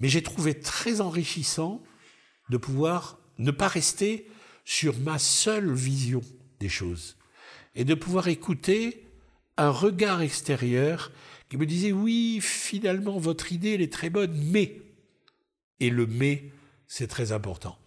[0.00, 1.82] Mais j'ai trouvé très enrichissant
[2.50, 4.26] de pouvoir ne pas rester
[4.64, 6.20] sur ma seule vision
[6.60, 7.16] des choses
[7.74, 9.06] et de pouvoir écouter
[9.56, 11.10] un regard extérieur
[11.48, 14.80] qui me disait oui, finalement, votre idée, est très bonne, mais.
[15.80, 16.50] Et le mais,
[16.86, 17.78] c'est très important.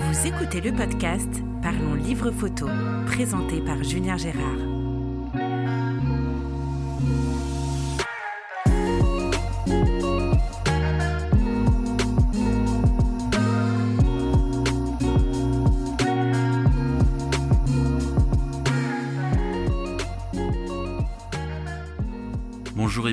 [0.00, 1.30] Vous écoutez le podcast
[1.62, 2.66] Parlons Livre Photo,
[3.06, 4.79] présenté par Julien Gérard.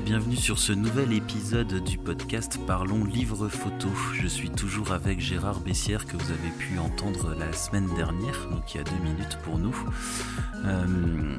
[0.07, 3.89] Bienvenue sur ce nouvel épisode du podcast Parlons Livre Photo.
[4.13, 8.73] Je suis toujours avec Gérard Bessière que vous avez pu entendre la semaine dernière, donc
[8.73, 9.75] il y a deux minutes pour nous.
[10.63, 11.37] Euh,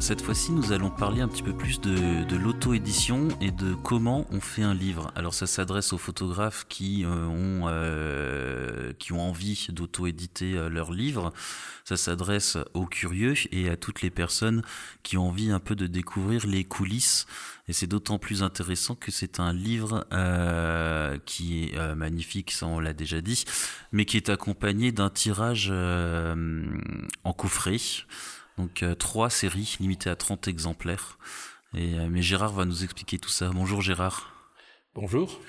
[0.00, 4.40] cette fois-ci, nous allons parler un petit peu plus de, l'auto-édition et de comment on
[4.40, 5.10] fait un livre.
[5.14, 10.92] Alors, ça s'adresse aux photographes qui euh, ont euh, qui ont envie d'auto-éditer euh, leur
[10.92, 11.32] livre.
[11.84, 14.62] Ça s'adresse aux curieux et à toutes les personnes
[15.02, 17.26] qui ont envie un peu de découvrir les coulisses.
[17.68, 20.06] Et c'est d'autant plus intéressant que c'est un livre
[21.24, 23.44] qui est magnifique, ça on l'a déjà dit,
[23.92, 27.78] mais qui est accompagné d'un tirage en coffret.
[28.58, 31.18] Donc euh, trois séries limitées à 30 exemplaires.
[31.74, 33.50] Et, euh, mais Gérard va nous expliquer tout ça.
[33.50, 34.32] Bonjour Gérard.
[34.94, 35.40] Bonjour.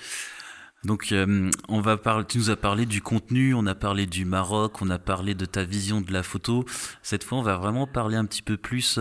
[0.84, 4.24] Donc, euh, on va parler, tu nous as parlé du contenu, on a parlé du
[4.24, 6.64] Maroc, on a parlé de ta vision de la photo.
[7.02, 8.94] Cette fois, on va vraiment parler un petit peu plus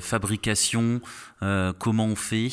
[0.00, 1.00] fabrication,
[1.40, 2.50] comment on fait.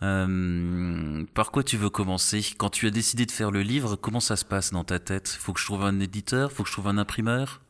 [0.00, 4.36] par quoi tu veux commencer Quand tu as décidé de faire le livre, comment ça
[4.36, 5.28] se passe dans ta tête?
[5.28, 7.62] Faut que je trouve un éditeur Faut que je trouve un imprimeur?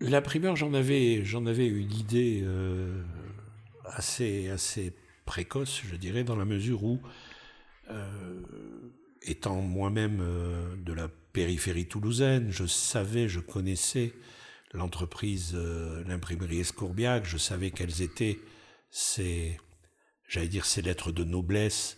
[0.00, 3.02] L'imprimeur, j'en avais, j'en avais une idée euh,
[3.86, 4.94] assez, assez
[5.24, 7.00] précoce, je dirais, dans la mesure où,
[7.90, 8.42] euh,
[9.22, 14.12] étant moi-même euh, de la périphérie toulousaine, je savais, je connaissais
[14.74, 15.56] l'entreprise,
[16.06, 18.38] l'imprimerie Escourbiac, je savais quelles étaient
[18.90, 19.56] ses,
[20.28, 21.96] j'allais dire, ses lettres de noblesse,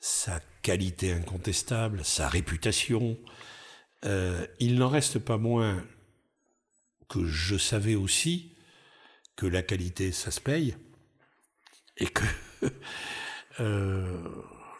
[0.00, 3.18] sa qualité incontestable, sa réputation.
[4.02, 5.84] il n'en reste pas moins
[7.08, 8.52] que je savais aussi
[9.36, 10.76] que la qualité, ça se paye,
[11.98, 12.24] et que
[13.60, 14.22] euh,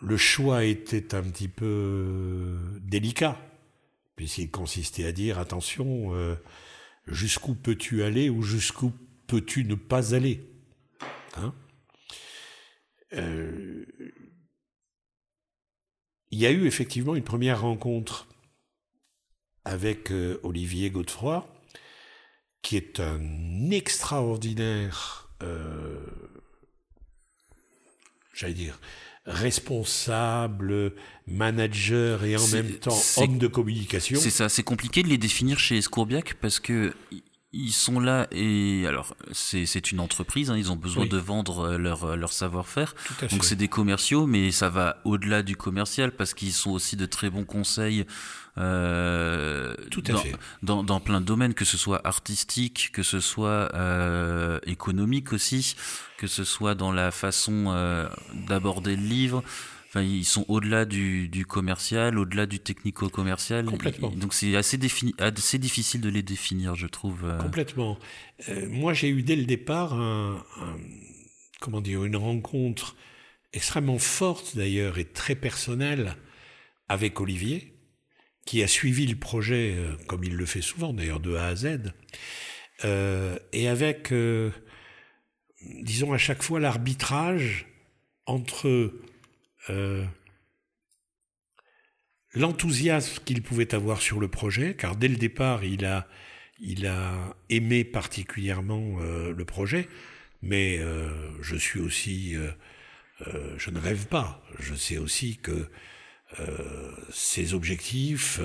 [0.01, 3.39] le choix était un petit peu délicat,
[4.17, 6.35] puisqu'il consistait à dire, attention, euh,
[7.07, 8.93] jusqu'où peux-tu aller ou jusqu'où
[9.27, 10.49] peux-tu ne pas aller
[11.37, 11.55] hein?
[13.13, 13.85] Euh,
[16.31, 18.27] Il y a eu effectivement une première rencontre
[19.65, 21.56] avec Olivier Godefroy,
[22.67, 26.01] qui est un extraordinaire, euh,
[28.35, 28.81] j'allais dire,
[29.25, 30.93] responsable,
[31.29, 34.19] manager et en même temps homme de communication.
[34.19, 36.93] C'est ça, c'est compliqué de les définir chez Scourbiac parce que
[37.57, 42.17] ils sont là et alors c'est une entreprise, hein, ils ont besoin de vendre leur,
[42.17, 42.95] leur savoir-faire.
[43.31, 47.07] Donc c'est des commerciaux, mais ça va au-delà du commercial parce qu'ils sont aussi de
[47.07, 48.07] très bons conseils
[48.59, 50.35] euh, Tout à dans, fait.
[50.63, 55.77] Dans, dans, plein de domaines, que ce soit artistique, que ce soit euh, économique aussi,
[56.17, 58.09] que ce soit dans la façon euh,
[58.49, 59.43] d'aborder le livre.
[59.89, 63.67] Enfin, ils sont au-delà du, du, commercial, au-delà du technico-commercial.
[63.67, 64.11] Complètement.
[64.11, 64.79] Donc c'est assez,
[65.19, 67.25] assez difficile de les définir, je trouve.
[67.25, 67.39] Euh.
[67.39, 67.99] Complètement.
[68.49, 70.77] Euh, moi, j'ai eu dès le départ un, un,
[71.61, 72.97] comment dire, une rencontre
[73.53, 76.17] extrêmement forte d'ailleurs et très personnelle
[76.89, 77.73] avec Olivier,
[78.45, 81.55] qui a suivi le projet, euh, comme il le fait souvent d'ailleurs, de A à
[81.55, 81.93] Z,
[82.85, 84.13] euh, et avec,
[85.63, 87.67] disons, à chaque fois l'arbitrage
[88.27, 88.93] entre
[89.71, 90.05] euh,
[92.35, 96.07] l'enthousiasme qu'il pouvait avoir sur le projet, car dès le départ, il a,
[97.49, 99.89] aimé particulièrement euh, le projet,
[100.43, 101.09] mais euh,
[101.43, 102.35] je suis aussi,
[103.57, 105.69] je ne rêve pas, je sais aussi que
[107.11, 108.41] ses objectifs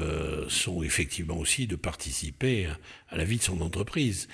[0.48, 2.68] sont effectivement aussi de participer
[3.10, 4.28] à, la vie de son entreprise.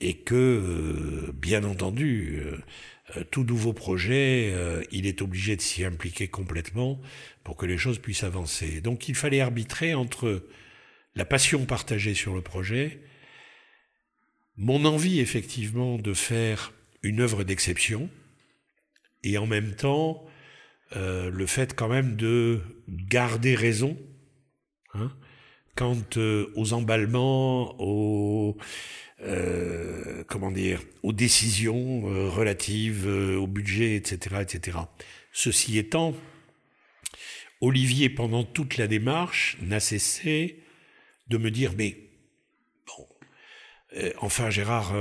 [0.00, 2.42] Et que, bien entendu,
[3.30, 4.52] tout nouveau projet,
[4.90, 7.00] il est obligé de s'y impliquer complètement
[7.42, 8.80] pour que les choses puissent avancer.
[8.80, 10.46] Donc il fallait arbitrer entre
[11.14, 13.00] la passion partagée sur le projet,
[14.56, 16.72] mon envie effectivement de faire
[17.02, 18.08] une œuvre d'exception,
[19.22, 20.24] et en même temps
[20.96, 23.98] euh, le fait quand même de garder raison
[24.94, 25.10] hein,
[25.74, 28.56] quant euh, aux emballements, aux
[29.24, 34.78] euh, comment dire, aux décisions euh, relatives euh, au budget, etc., etc.
[35.32, 36.14] Ceci étant,
[37.62, 40.60] Olivier, pendant toute la démarche, n'a cessé
[41.28, 41.96] de me dire, mais
[42.86, 43.06] bon,
[44.18, 44.94] enfin Gérard,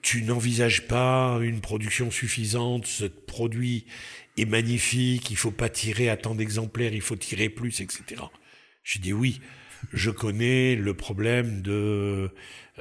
[0.00, 3.84] tu n'envisages pas une production suffisante, ce produit
[4.38, 8.22] est magnifique, il faut pas tirer à tant d'exemplaires, il faut tirer plus, etc.
[8.82, 9.40] J'ai dit oui,
[9.92, 12.30] je connais le problème de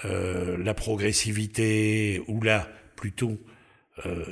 [0.05, 3.37] euh, la progressivité, ou là, plutôt,
[4.05, 4.25] euh,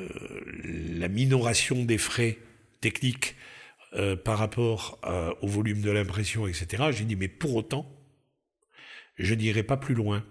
[0.63, 2.37] la minoration des frais
[2.79, 3.35] techniques
[3.93, 4.99] euh, par rapport
[5.41, 6.83] au volume de l'impression, etc.
[6.91, 7.91] J'ai dit, mais pour autant,
[9.17, 10.23] je n'irai pas plus loin.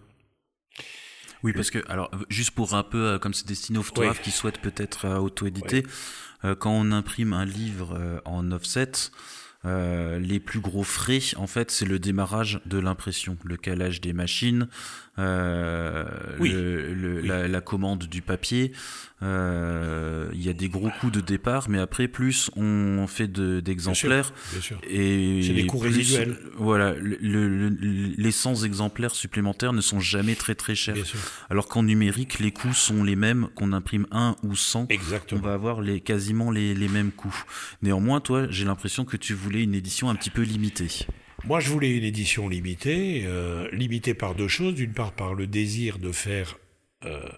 [1.43, 4.61] Oui, parce que, alors, juste pour un peu, comme c'est destiné aux photographes qui souhaitent
[4.61, 5.85] peut-être auto-éditer,
[6.59, 8.91] quand on imprime un livre en offset,
[9.65, 14.69] les plus gros frais, en fait, c'est le démarrage de l'impression, le calage des machines,
[15.19, 16.05] euh,
[17.49, 18.73] La, commande du papier.
[19.21, 24.33] Euh, il y a des gros coûts de départ, mais après, plus on fait d'exemplaires,
[24.89, 26.39] et c'est des coûts résiduels.
[26.57, 30.97] Voilà, les 100 exemplaires supplémentaires ne sont jamais très très chers.
[31.51, 34.87] Alors qu'en numérique, les coûts sont les mêmes qu'on imprime un ou 100.
[34.89, 35.41] Exactement.
[35.41, 37.45] On va avoir les, quasiment les, les mêmes coûts.
[37.83, 41.07] Néanmoins, toi, j'ai l'impression que tu voulais une édition un petit peu limitée.
[41.45, 44.75] Moi, je voulais une édition limitée, euh, limitée par deux choses.
[44.75, 46.59] D'une part, par le désir de faire
[47.05, 47.29] euh,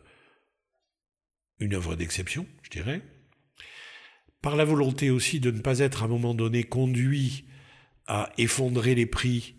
[1.59, 3.03] une œuvre d'exception, je dirais.
[4.41, 7.45] Par la volonté aussi de ne pas être à un moment donné conduit
[8.07, 9.57] à effondrer les prix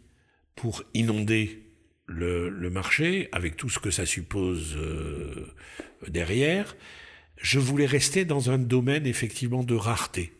[0.56, 1.68] pour inonder
[2.08, 5.54] le, marché, avec tout ce que ça suppose euh,
[6.08, 6.76] derrière.
[7.38, 10.34] Je voulais rester dans un domaine effectivement de rareté.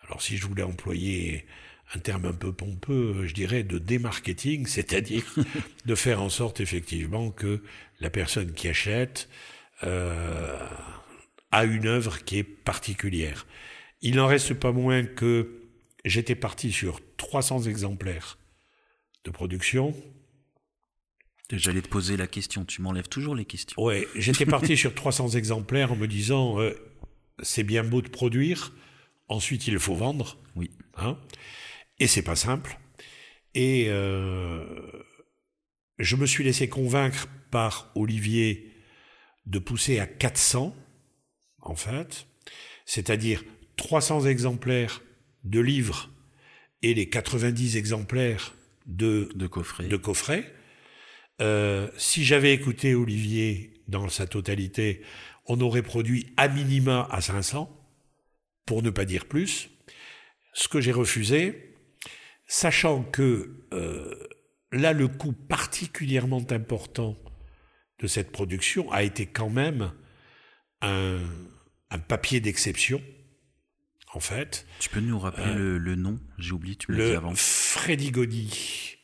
[0.00, 1.46] Alors si je voulais employer
[1.94, 5.24] un terme un peu pompeux, je dirais, de démarketing, c'est-à-dire
[5.84, 7.62] de faire en sorte effectivement que
[8.00, 9.28] la personne qui achète
[9.84, 10.58] euh,
[11.52, 13.46] a une œuvre qui est particulière.
[14.02, 15.62] Il n'en reste pas moins que
[16.04, 18.38] j'étais parti sur 300 exemplaires
[19.24, 19.94] de production.
[21.50, 23.80] J'allais te poser la question, tu m'enlèves toujours les questions.
[23.80, 26.74] Ouais, j'étais parti sur 300 exemplaires en me disant euh,
[27.42, 28.72] c'est bien beau de produire,
[29.28, 30.38] ensuite il faut vendre.
[30.56, 30.70] Oui.
[30.96, 31.18] Hein
[31.98, 32.78] et c'est pas simple.
[33.54, 34.64] Et euh,
[35.98, 38.72] je me suis laissé convaincre par Olivier
[39.46, 40.74] de pousser à 400,
[41.62, 42.26] en fait,
[42.84, 43.44] c'est-à-dire
[43.76, 45.02] 300 exemplaires
[45.44, 46.10] de livres
[46.82, 48.54] et les 90 exemplaires
[48.86, 49.88] de, de coffrets.
[49.88, 50.52] De coffret.
[51.40, 55.02] Euh, si j'avais écouté Olivier dans sa totalité,
[55.46, 57.70] on aurait produit à minima à 500,
[58.64, 59.70] pour ne pas dire plus.
[60.52, 61.75] Ce que j'ai refusé,
[62.46, 64.14] sachant que euh,
[64.72, 67.16] là, le coût particulièrement important
[67.98, 69.92] de cette production a été quand même
[70.82, 71.18] un,
[72.08, 73.02] papier d'exception,
[74.12, 74.66] en fait.
[74.80, 76.20] Tu peux nous rappeler euh, le, nom?
[76.38, 77.32] J'ai oublié, tu me l'as dit avant.
[77.34, 78.98] Freddy Goni,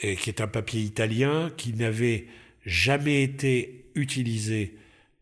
[0.00, 2.28] qui est un papier italien qui n'avait
[2.64, 4.78] jamais été utilisé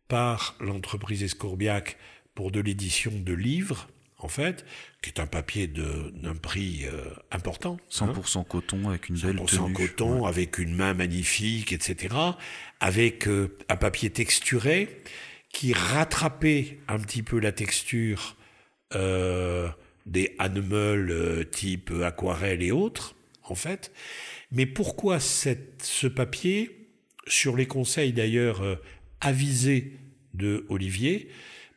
[0.08, 1.96] par l'entreprise Escourbiac
[2.34, 3.88] pour de l'édition de livres
[4.18, 4.64] en fait,
[5.00, 7.76] qui est un papier d'un prix euh, important.
[7.90, 8.44] 100% hein.
[8.48, 9.72] coton avec une belle tenue.
[9.72, 12.14] 100% coton avec une main magnifique, etc.
[12.80, 15.02] Avec euh, un papier texturé
[15.52, 18.36] qui rattrapait un petit peu la texture
[18.94, 19.68] euh,
[20.06, 23.92] des animals type aquarelle et autres, en fait.
[24.50, 26.88] Mais pourquoi cette, ce papier,
[27.26, 28.62] sur les conseils d'ailleurs
[29.20, 29.92] avisés
[30.34, 31.28] de Olivier,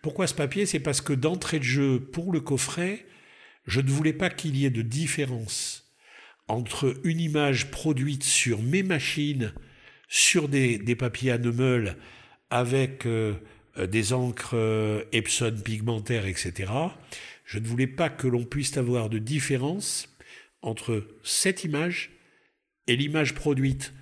[0.01, 0.65] pourquoi ce papier?
[0.65, 3.05] C'est parce que d'entrée de jeu, pour le coffret,
[3.65, 5.81] je ne voulais pas qu'il y ait de différence
[6.47, 9.53] entre une image produite sur mes machines,
[10.07, 11.97] sur des, papiers à Neumel,
[12.49, 13.35] avec euh,
[13.77, 16.71] des encres euh, Epson pigmentaires, etc.
[17.45, 20.09] Je ne voulais pas que l'on puisse avoir de différence
[20.61, 22.11] entre cette image
[22.87, 23.93] et l'image produite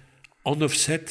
[0.46, 1.06] en offset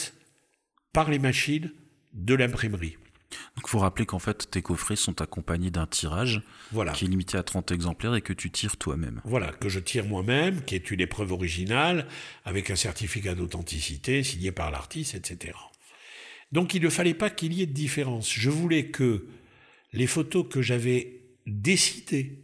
[0.92, 1.72] par les machines
[2.12, 2.96] de l'imprimerie.
[3.30, 6.42] Donc il faut rappeler qu'en fait tes coffrets sont accompagnés d'un tirage
[6.72, 6.92] voilà.
[6.92, 9.20] qui est limité à 30 exemplaires et que tu tires toi-même.
[9.24, 12.06] Voilà, que je tire moi-même, qui est une épreuve originale,
[12.44, 15.54] avec un certificat d'authenticité signé par l'artiste, etc.
[16.52, 18.32] Donc il ne fallait pas qu'il y ait de différence.
[18.32, 19.26] Je voulais que
[19.92, 22.38] les photos que j'avais décidé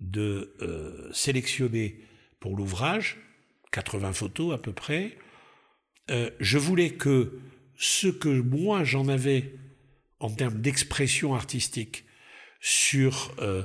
[0.00, 2.00] de euh, sélectionner
[2.40, 3.18] pour l'ouvrage,
[3.72, 5.16] 80 photos à peu près,
[6.10, 7.40] euh, je voulais que
[7.76, 9.52] ce que moi j'en avais
[10.20, 12.04] en termes d'expression artistique
[12.60, 13.62] sur euh,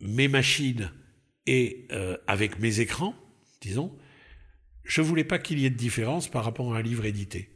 [0.00, 0.92] mes machines
[1.46, 3.14] et euh, avec mes écrans,
[3.60, 3.96] disons,
[4.82, 7.50] je voulais pas qu'il y ait de différence par rapport à un livre édité.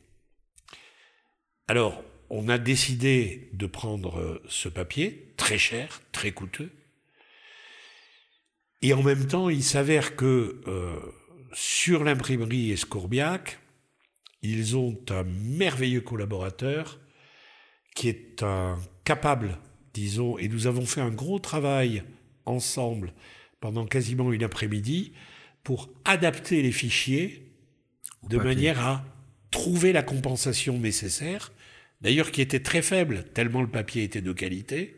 [1.67, 6.71] Alors, on a décidé de prendre euh, ce papier, très cher, très coûteux.
[8.81, 10.63] Et en même temps, il s'avère que
[11.53, 13.59] sur l'imprimerie Escourbiac,
[14.43, 17.01] ils ont un merveilleux collaborateur
[17.99, 19.59] qui est un capable,
[19.93, 22.05] disons, et nous avons fait un gros travail
[22.45, 23.13] ensemble
[23.59, 25.15] pendant quasiment une après-midi
[25.65, 27.51] pour adapter les fichiers
[28.29, 29.05] de manière à
[29.51, 31.53] trouver la compensation nécessaire,
[32.01, 34.97] d'ailleurs qui était très faible, tellement le papier était de qualité,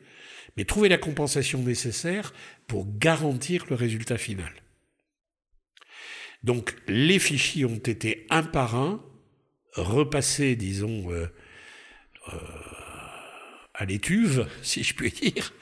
[0.58, 2.34] mais trouver la compensation nécessaire
[2.66, 4.52] pour garantir le résultat final.
[6.42, 9.02] Donc les fichiers ont été un par un
[9.72, 11.28] repassés, disons, euh,
[12.34, 12.36] euh,
[13.80, 15.54] à l'étuve, si je puis dire,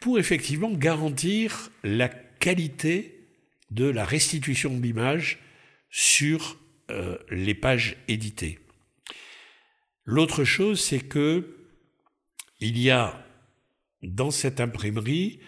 [0.00, 3.28] pour effectivement garantir la qualité
[3.70, 5.38] de la restitution de l'image
[5.90, 6.58] sur
[6.90, 8.58] euh, les pages éditées.
[10.06, 11.56] L'autre chose, c'est que
[12.60, 13.22] il y a
[14.02, 15.40] dans cette imprimerie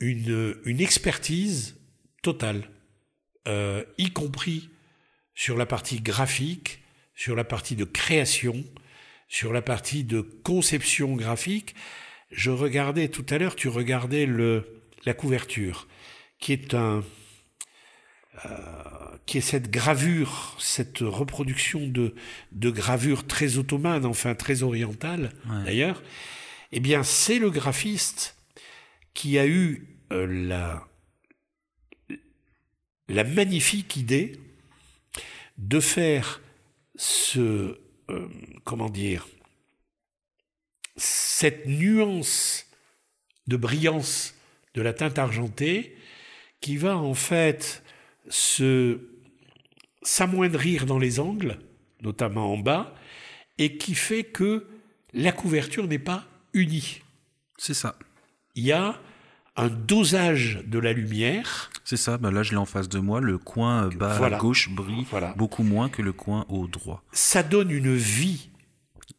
[0.00, 1.80] une, expertise
[2.22, 2.68] totale,
[3.46, 4.68] euh, y compris
[5.34, 6.82] sur la partie graphique,
[7.14, 8.64] sur la partie de création,
[9.32, 11.74] sur la partie de conception graphique.
[12.30, 15.88] Je regardais tout à l'heure, tu regardais le, la couverture,
[16.38, 17.02] qui est un,
[18.44, 18.48] euh,
[19.24, 22.14] qui est cette gravure, cette reproduction de,
[22.52, 25.32] de gravure très ottomane, enfin très orientale
[25.64, 26.02] d'ailleurs,
[26.70, 28.36] eh bien c'est le graphiste
[29.14, 30.86] qui a eu euh, la,
[33.08, 34.38] la magnifique idée
[35.56, 36.42] de faire
[36.96, 37.78] ce,
[38.12, 38.28] euh,
[38.64, 39.26] comment dire,
[40.96, 42.66] cette nuance
[43.46, 44.34] de brillance
[44.74, 45.96] de la teinte argentée
[46.60, 47.82] qui va en fait
[48.28, 49.00] se
[50.02, 51.58] s'amoindrir dans les angles,
[52.02, 52.94] notamment en bas,
[53.58, 54.66] et qui fait que
[55.12, 57.00] la couverture n'est pas unie.
[57.58, 57.98] C'est ça.
[58.54, 59.00] Il y a
[59.56, 61.70] un dosage de la lumière.
[61.92, 64.70] C'est ça, ben là je l'ai en face de moi, le coin bas à gauche
[64.70, 65.04] brille
[65.36, 67.04] beaucoup moins que le coin haut droit.
[67.12, 68.48] Ça donne une vie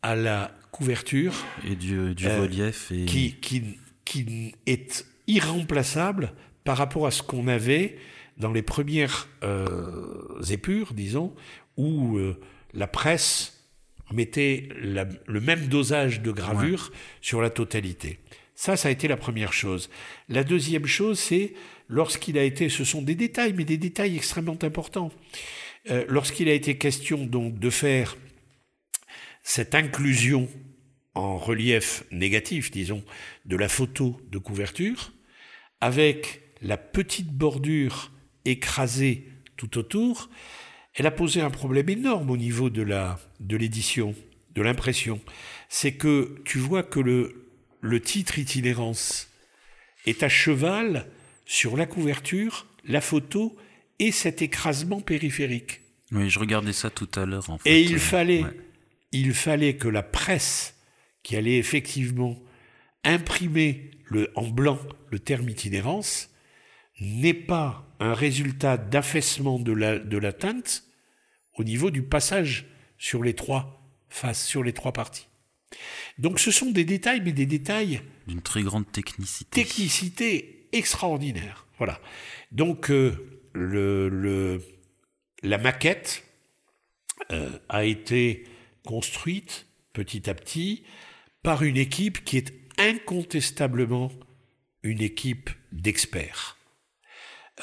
[0.01, 1.36] à la couverture.
[1.63, 2.92] Et du, du euh, relief.
[2.92, 3.06] Et...
[3.06, 8.00] Qui, qui, qui est irremplaçable par rapport à ce qu'on avait
[8.38, 11.32] dans les premières euh, épures, disons,
[11.77, 12.39] où euh,
[12.74, 13.52] la presse
[14.13, 16.91] mettait le même dosage de gravure
[17.22, 18.20] sur la totalité.
[18.55, 19.89] Ça, ça a été la première chose.
[20.29, 21.53] La deuxième chose, c'est
[21.89, 25.12] lorsqu'il a été, ce sont des détails, mais des détails extrêmement importants.
[25.89, 28.15] Euh, lorsqu'il a été question donc de faire
[29.41, 30.48] cette inclusion
[31.15, 33.03] en relief négatif, disons,
[33.46, 35.12] de la photo de couverture,
[35.82, 38.12] avec la petite bordure
[38.46, 39.27] écrasée
[39.58, 40.29] tout autour,
[40.95, 44.15] elle a posé un problème énorme au niveau de la de l'édition,
[44.55, 45.19] de l'impression.
[45.69, 47.47] C'est que tu vois que le,
[47.81, 49.29] le titre itinérance
[50.05, 51.07] est à cheval
[51.45, 53.55] sur la couverture, la photo
[54.00, 55.81] et cet écrasement périphérique.
[56.12, 57.50] Oui, je regardais ça tout à l'heure.
[57.50, 57.69] En fait.
[57.69, 58.43] Et il fallait,
[59.12, 60.75] il fallait que la presse,
[61.23, 62.38] qui allait effectivement
[63.03, 66.29] imprimer le, en blanc le terme itinérance,
[67.03, 70.83] n'est pas un résultat d'affaissement de la, de la teinte
[71.55, 72.65] au niveau du passage
[72.98, 75.27] sur les trois faces, sur les trois parties.
[76.17, 79.63] Donc ce sont des détails, mais des détails d'une très grande technicité.
[79.63, 81.67] Technicité extraordinaire.
[81.77, 82.00] Voilà.
[82.51, 84.62] Donc euh, le, le,
[85.41, 86.24] la maquette
[87.31, 88.45] euh, a été
[88.86, 90.83] construite petit à petit
[91.41, 94.12] par une équipe qui est incontestablement
[94.83, 96.57] une équipe d'experts.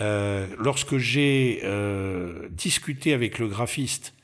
[0.01, 4.15] Euh, lorsque j'ai euh, discuté avec le graphiste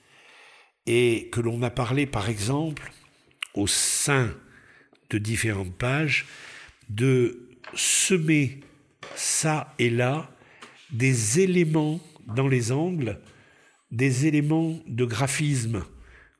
[0.86, 2.92] et que l'on a parlé, par exemple,
[3.54, 4.34] au sein
[5.10, 6.26] de différentes pages,
[6.88, 8.60] de semer
[9.16, 10.30] ça et là
[10.92, 13.18] des éléments dans les angles,
[13.90, 15.84] des éléments de graphisme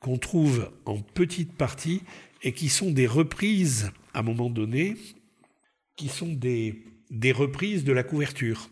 [0.00, 2.02] qu'on trouve en petite partie
[2.42, 4.96] et qui sont des reprises à un moment donné,
[5.96, 8.70] qui sont des reprises de la couverture.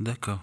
[0.00, 0.40] D'accord.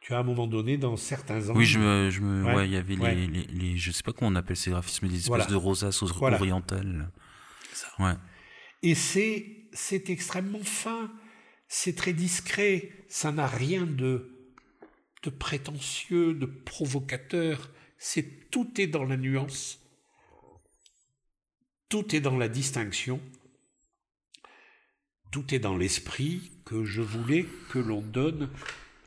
[0.00, 1.58] Tu as à un moment donné dans certains angles.
[1.58, 4.30] Oui, je me, je me, ouais, il y avait les, les, je sais pas comment
[4.30, 7.10] on appelle ces graphismes, des espèces de rosaces orientales.
[7.98, 8.14] Ouais.
[8.82, 11.10] Et c'est, c'est extrêmement fin,
[11.66, 14.30] c'est très discret, ça n'a rien de,
[15.24, 17.68] de prétentieux, de provocateur.
[17.98, 19.80] C'est tout est dans la nuance,
[21.88, 23.20] tout est dans la distinction,
[25.36, 28.48] tout est dans l'esprit que je voulais que l'on donne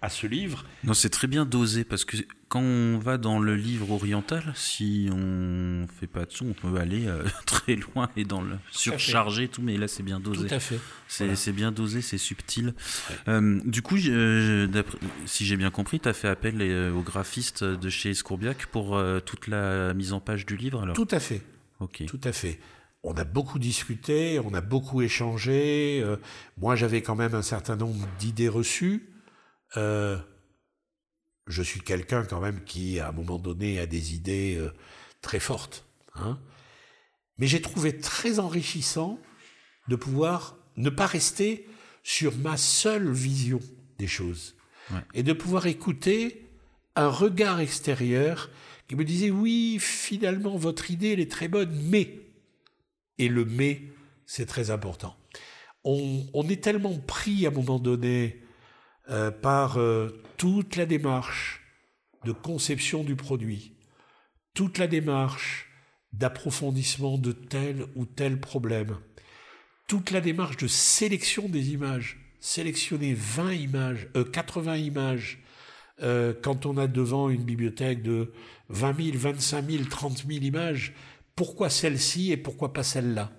[0.03, 0.63] à ce livre.
[0.83, 2.17] Non, c'est très bien dosé parce que
[2.49, 6.79] quand on va dans le livre oriental, si on fait pas de son, on peut
[6.79, 10.47] aller euh, très loin et dans le surcharger tout, mais là c'est bien dosé.
[10.47, 10.79] Tout à fait.
[11.07, 12.75] C'est bien dosé, c'est subtil.
[13.27, 17.89] Euh, du coup, si j'ai bien compris, tu as fait appel euh, aux graphistes de
[17.89, 20.95] chez Scourbiac pour toute la mise en page du livre alors?
[20.95, 21.41] Tout à fait.
[21.79, 22.03] Ok.
[22.05, 22.59] Tout à fait
[23.03, 26.03] on a beaucoup discuté, on a beaucoup échangé.
[26.57, 29.09] moi, j'avais quand même un certain nombre d'idées reçues.
[29.77, 30.17] Euh,
[31.47, 34.71] je suis quelqu'un quand même qui, à un moment donné, a des idées euh,
[35.21, 35.85] très fortes.
[36.15, 36.39] Hein.
[37.37, 39.19] Mais j'ai trouvé très enrichissant
[39.87, 41.67] de pouvoir ne pas rester
[42.03, 43.59] sur ma seule vision
[43.97, 44.55] des choses
[45.13, 46.47] et de pouvoir écouter
[46.95, 48.49] un regard extérieur
[48.87, 52.19] qui me disait oui, finalement, votre idée, elle est très bonne, mais.
[53.19, 53.83] Et le mais,
[54.25, 55.15] c'est très important.
[55.83, 58.41] On, est tellement pris à un moment donné
[59.09, 61.61] euh, par euh, toute la démarche
[62.25, 63.75] de conception du produit,
[64.53, 65.69] toute la démarche
[66.13, 68.97] d'approfondissement de tel ou tel problème,
[69.87, 75.39] toute la démarche de sélection des images, sélectionner 20 images, 80 euh, images,
[76.41, 78.31] quand on a devant une bibliothèque de
[78.69, 80.93] 20 000, 25 000, 30 000 images,
[81.39, 83.31] pourquoi celle-ci et pourquoi pas celle-là.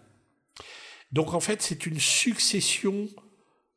[1.12, 3.10] Donc en fait, c'est une succession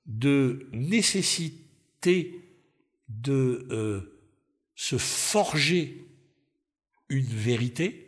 [0.06, 2.40] de nécessités
[3.10, 4.22] de euh,
[4.76, 6.06] se forger
[7.10, 8.08] une vérité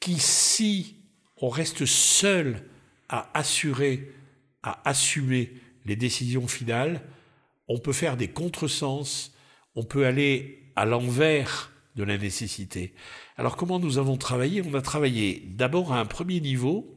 [0.00, 0.96] qui, si
[1.38, 2.68] on reste seul
[3.08, 4.12] à assurer,
[4.62, 5.54] à assumer
[5.86, 7.00] les décisions finales,
[7.68, 9.32] on peut faire des contresens,
[9.74, 12.94] on peut aller à l'envers de la nécessité.
[13.36, 14.62] Alors comment nous avons travaillé?
[14.62, 16.96] On a travaillé d'abord à un premier niveau,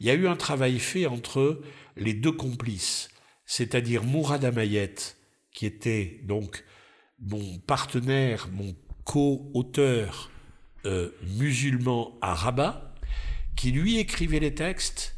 [0.00, 1.60] il y a eu un travail fait entre
[1.96, 3.10] les deux complices,
[3.44, 4.94] c'est-à-dire Mourad Amayet
[5.52, 6.64] qui était donc
[7.18, 10.30] mon partenaire, mon co-auteur
[10.86, 12.94] euh, musulman à Rabat,
[13.56, 15.16] qui lui écrivait les textes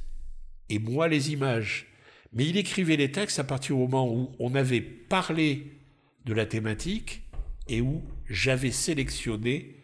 [0.69, 1.87] et moi les images.
[2.33, 5.79] Mais il écrivait les textes à partir du moment où on avait parlé
[6.25, 7.22] de la thématique
[7.69, 9.77] et où j'avais sélectionné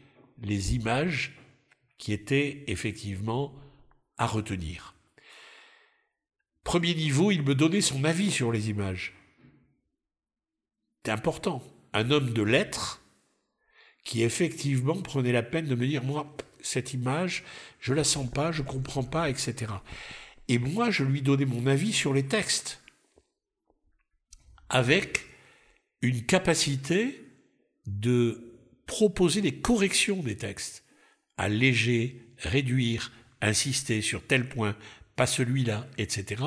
[0.43, 1.38] les images
[1.97, 3.55] qui étaient effectivement
[4.17, 4.95] à retenir.
[6.64, 9.19] Premier niveau, il me donnait son avis sur les images
[11.09, 11.62] important.
[11.93, 13.03] Un homme de lettres
[14.05, 17.45] qui effectivement prenait la peine de me dire, moi, cette image,
[17.81, 19.73] je la sens pas, je comprends pas, etc.
[20.49, 22.83] Et moi, je lui donnais mon avis sur les textes,
[24.69, 25.27] avec
[26.01, 27.23] une capacité
[27.88, 28.55] de
[28.87, 30.85] proposer des corrections des textes,
[31.37, 34.77] alléger, réduire, insister sur tel point,
[35.16, 36.42] pas celui-là, etc.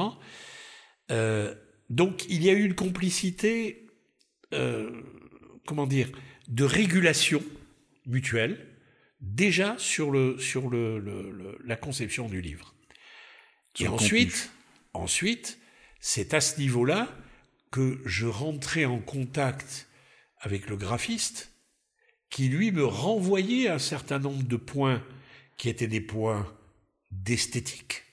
[1.12, 1.54] Euh,
[1.90, 3.88] donc il y a eu une complicité
[4.54, 4.90] euh,
[5.66, 6.10] comment dire,
[6.48, 7.44] de régulation
[8.06, 8.68] mutuelle
[9.22, 12.74] déjà sur, le, sur le, la conception du livre.
[13.80, 14.52] Et ensuite,
[14.94, 15.60] ensuite,
[16.00, 17.08] c'est à ce niveau-là
[17.72, 19.88] que je rentrais en contact
[20.42, 21.54] avec le graphiste,
[22.30, 25.04] qui lui me renvoyait un certain nombre de points
[25.58, 26.52] qui étaient des points
[27.12, 28.04] d'esthétique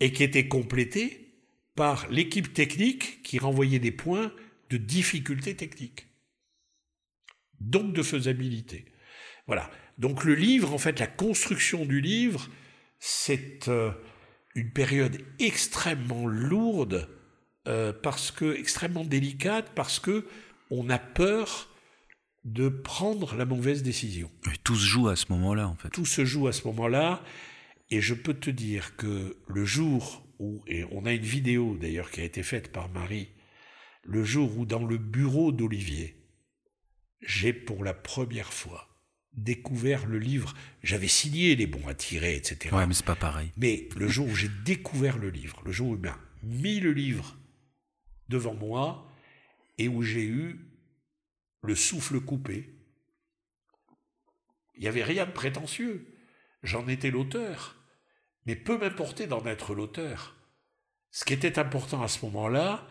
[0.00, 1.34] et qui étaient complétés
[1.74, 4.32] par l'équipe technique qui renvoyait des points
[4.70, 6.06] de difficultés techniques,
[7.60, 8.86] donc de faisabilité.
[9.46, 9.70] Voilà.
[9.98, 12.48] Donc le livre, en fait, la construction du livre,
[12.98, 13.92] c'est euh,
[14.54, 17.08] une période extrêmement lourde,
[17.68, 20.26] euh, parce que extrêmement délicate, parce que
[20.74, 21.68] on a peur
[22.44, 24.30] de prendre la mauvaise décision.
[24.64, 25.90] tout se joue à ce moment-là, en fait.
[25.90, 27.22] Tout se joue à ce moment-là,
[27.90, 32.10] et je peux te dire que le jour où, et on a une vidéo d'ailleurs
[32.10, 33.28] qui a été faite par Marie
[34.04, 36.16] le jour où dans le bureau d'Olivier,
[37.20, 38.88] j'ai pour la première fois
[39.34, 42.74] découvert le livre, j'avais signé les bons à tirer, etc.
[42.74, 43.52] Ouais, mais c'est pas pareil.
[43.56, 46.92] Mais le jour où j'ai découvert le livre, le jour où il m'a mis le
[46.92, 47.36] livre
[48.28, 49.06] devant moi
[49.78, 50.68] et où j'ai eu
[51.62, 52.74] le souffle coupé,
[54.74, 56.06] il n'y avait rien de prétentieux.
[56.62, 57.76] J'en étais l'auteur.
[58.46, 60.36] Mais peu m'importait d'en être l'auteur.
[61.10, 62.88] Ce qui était important à ce moment-là,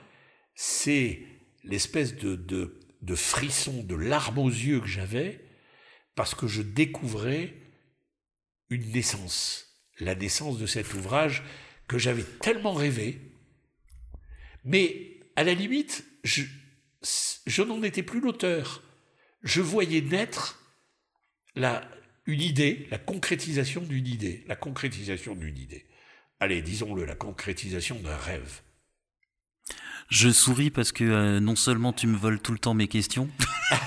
[0.56, 1.24] c'est
[1.64, 5.44] l'espèce de, de, frisson, de larmes aux yeux que j'avais,
[6.16, 7.54] parce que je découvrais
[8.70, 11.44] une naissance, la naissance de cet ouvrage
[11.88, 13.20] que j'avais tellement rêvé.
[14.64, 16.44] Mais à la limite, je,
[17.46, 18.84] je n'en étais plus l'auteur.
[19.44, 20.60] Je voyais naître
[21.56, 21.84] la,
[22.26, 25.88] une idée, la concrétisation d'une idée, la concrétisation d'une idée.
[26.40, 28.62] Allez, disons-le, la concrétisation d'un rêve.
[30.10, 33.30] Je souris parce que euh, non seulement tu me voles tout le temps mes questions,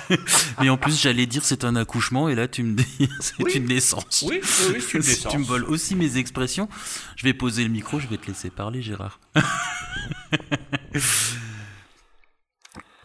[0.60, 3.66] mais en plus j'allais dire c'est un accouchement et là tu me dis c'est une
[3.66, 4.24] naissance.
[4.26, 5.32] Oui, oui, c'est une naissance.
[5.32, 6.66] tu me voles aussi mes expressions.
[7.16, 9.20] Je vais poser le micro, je vais te laisser parler Gérard.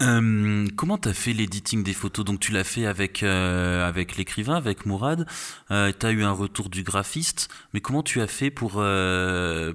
[0.02, 2.24] Euh, comment t'as fait l'editing des photos?
[2.24, 5.28] Donc tu l'as fait avec euh, avec l'écrivain, avec Mourad.
[5.72, 9.74] Euh, t'as eu un retour du graphiste, mais comment tu as fait pour euh,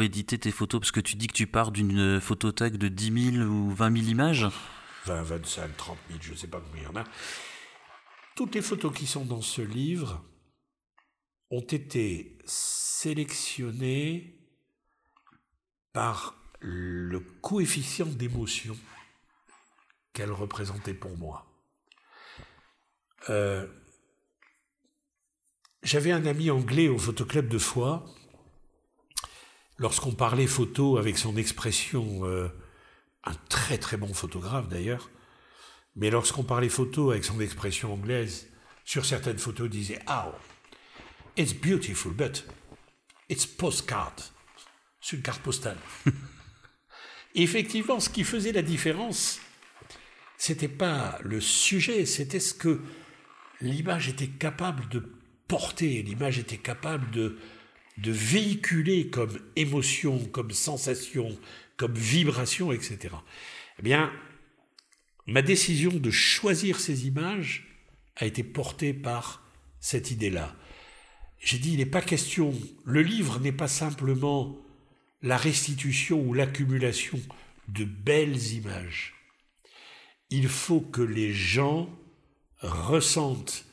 [0.00, 0.80] éditer tes photos?
[0.80, 4.08] Parce que tu dis que tu pars d'une photothèque de 10 000 ou 20 000
[4.08, 4.48] images
[5.06, 7.04] 20, 25, 30 000, je sais pas combien il y en a.
[8.34, 10.24] Toutes les photos qui sont dans ce livre
[11.50, 14.40] ont été sélectionnées
[15.92, 18.76] par le coefficient d'émotion
[20.14, 21.44] qu'elle représentait pour moi.
[23.28, 23.66] Euh,
[25.82, 28.06] J'avais un ami anglais au photoclub de Foix.
[29.76, 32.48] Lorsqu'on parlait photo avec son expression, euh,
[33.24, 35.10] un très très bon photographe d'ailleurs,
[35.94, 38.48] mais lorsqu'on parlait photo avec son expression anglaise,
[38.86, 40.32] sur certaines photos, il disait Ah,
[41.36, 42.46] it's beautiful, but
[43.28, 44.14] it's postcard.
[45.02, 45.78] C'est une carte postale.
[47.34, 49.38] Effectivement, ce qui faisait la différence,
[50.46, 52.82] c'était pas le sujet, c'était ce que
[53.62, 55.02] l'image était capable de
[55.48, 57.38] porter, l'image était capable de,
[57.96, 61.34] de véhiculer comme émotion, comme sensation,
[61.78, 63.14] comme vibration, etc.
[63.78, 64.12] Eh bien,
[65.26, 67.66] ma décision de choisir ces images
[68.16, 70.54] a été portée par cette idée-là.
[71.38, 72.52] J'ai dit, il n'est pas question,
[72.84, 74.58] le livre n'est pas simplement
[75.22, 77.18] la restitution ou l'accumulation
[77.68, 79.14] de belles images
[80.30, 81.88] il faut que les gens
[82.60, 83.66] ressentent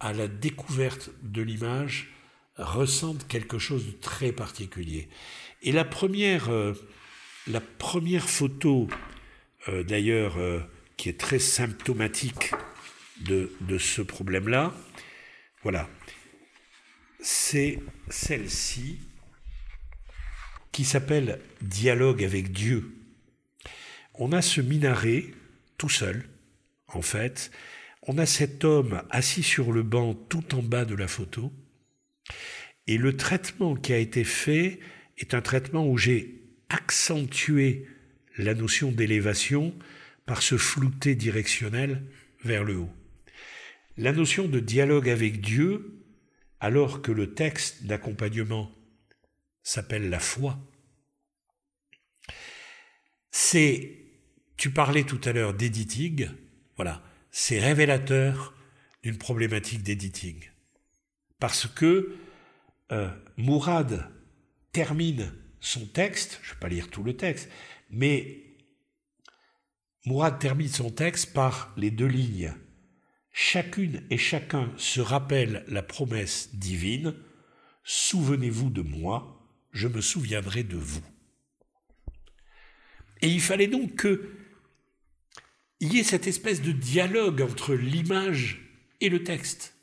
[0.00, 2.12] à la découverte de l'image,
[2.56, 5.08] ressentent quelque chose de très particulier.
[5.62, 6.74] Et la première, euh,
[8.20, 8.88] photo,
[9.68, 10.60] euh, d'ailleurs, euh,
[10.96, 12.52] qui est très symptomatique
[13.20, 14.74] de, de ce problème-là,
[15.62, 15.88] voilà,
[17.20, 19.00] c'est celle-ci
[20.70, 22.94] qui s'appelle Dialogue avec Dieu.
[24.14, 25.24] On a ce minaret
[25.78, 26.28] tout seul,
[26.88, 27.50] en fait.
[28.02, 31.52] On a cet homme assis sur le banc tout en bas de la photo.
[32.86, 34.80] Et le traitement qui a été fait
[35.16, 37.86] est un traitement où j'ai accentué
[38.36, 39.74] la notion d'élévation
[40.26, 42.04] par ce flouté directionnel
[42.44, 42.92] vers le haut.
[43.96, 46.04] La notion de dialogue avec Dieu,
[46.60, 48.70] alors que le texte d'accompagnement
[49.62, 50.58] s'appelle la foi,
[53.30, 53.97] c'est
[54.58, 56.28] tu parlais tout à l'heure d'editing.
[56.76, 58.54] Voilà, c'est révélateur
[59.02, 60.50] d'une problématique d'editing.
[61.38, 62.16] Parce que
[62.90, 64.10] euh, Mourad
[64.72, 67.48] termine son texte, je ne vais pas lire tout le texte,
[67.90, 68.42] mais
[70.04, 72.52] Mourad termine son texte par les deux lignes.
[73.30, 77.14] Chacune et chacun se rappelle la promesse divine.
[77.84, 79.40] Souvenez-vous de moi,
[79.70, 81.04] je me souviendrai de vous.
[83.22, 84.32] Et il fallait donc que
[85.80, 88.60] il y ait cette espèce de dialogue entre l'image
[89.00, 89.74] et le texte.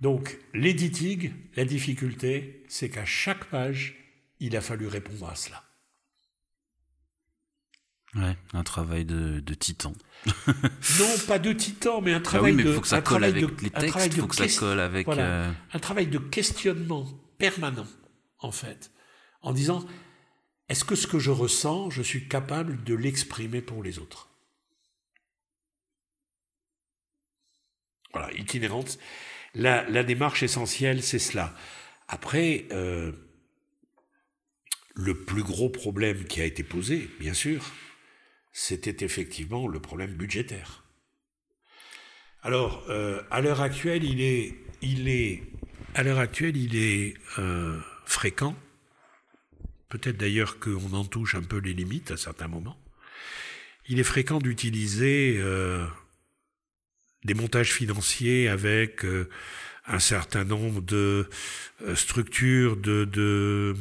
[0.00, 3.96] Donc, l'editing, la difficulté, c'est qu'à chaque page,
[4.40, 5.62] il a fallu répondre à cela.
[8.14, 9.92] Ouais, un travail de, titan.
[10.26, 12.74] non, pas de titan, mais un travail ah oui, mais de.
[12.74, 15.08] faut que ça colle avec les textes, il faut que ça colle avec.
[15.08, 17.06] Euh, un travail de questionnement
[17.38, 17.86] permanent,
[18.38, 18.90] en fait,
[19.42, 19.84] en disant
[20.68, 24.30] est-ce que ce que je ressens, je suis capable de l'exprimer pour les autres?
[28.16, 28.98] Voilà, itinérante.
[29.54, 31.54] La, démarche essentielle, c'est cela.
[32.08, 33.12] Après, euh,
[34.94, 37.62] le plus gros problème qui a été posé, bien sûr,
[38.52, 40.84] c'était effectivement le problème budgétaire.
[42.42, 45.42] Alors, euh, à l'heure actuelle, il est, il est,
[45.94, 48.56] à l'heure actuelle, il est euh, fréquent.
[49.90, 52.78] Peut-être d'ailleurs qu'on en touche un peu les limites à certains moments.
[53.88, 55.38] Il est fréquent d'utiliser
[57.26, 59.28] des montages financiers avec euh,
[59.86, 61.28] un certain nombre de
[61.82, 63.74] euh, structures de,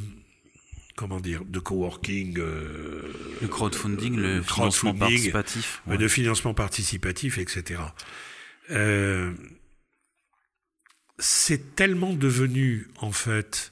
[0.97, 3.03] comment dire de coworking euh,
[3.41, 7.81] le crowdfunding le financement participatif de financement participatif etc
[11.17, 13.71] c'est tellement devenu en fait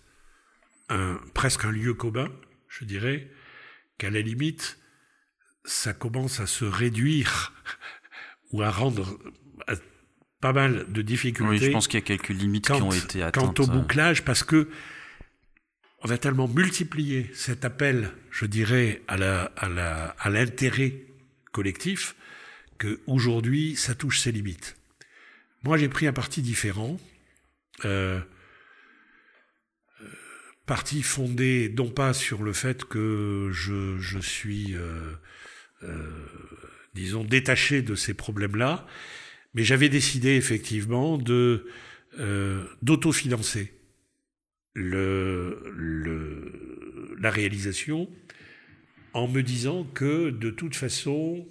[0.89, 2.29] un, presque un lieu commun
[2.69, 3.29] je dirais
[3.97, 4.77] qu'à la limite
[5.65, 7.53] ça commence à se réduire
[8.51, 9.17] ou à rendre
[10.39, 11.51] pas mal de difficultés.
[11.51, 13.55] Oui, je pense qu'il y a quelques limites qui ont été atteintes.
[13.57, 14.69] Quant au bouclage, parce que
[16.01, 20.95] on a tellement multiplié cet appel, je dirais, à la, à la, à l'intérêt
[21.53, 22.15] collectif,
[22.77, 24.75] que aujourd'hui, ça touche ses limites.
[25.63, 26.99] Moi, j'ai pris un parti différent,
[27.85, 28.19] euh,
[30.01, 30.05] euh,
[30.65, 35.13] parti fondé non pas sur le fait que je, je suis, euh
[36.93, 38.85] disons, détaché de ces problèmes-là,
[39.53, 41.67] mais j'avais décidé effectivement de
[42.19, 43.73] euh, d'autofinancer
[44.73, 48.09] le, le, la réalisation
[49.13, 51.47] en me disant que de toute façon,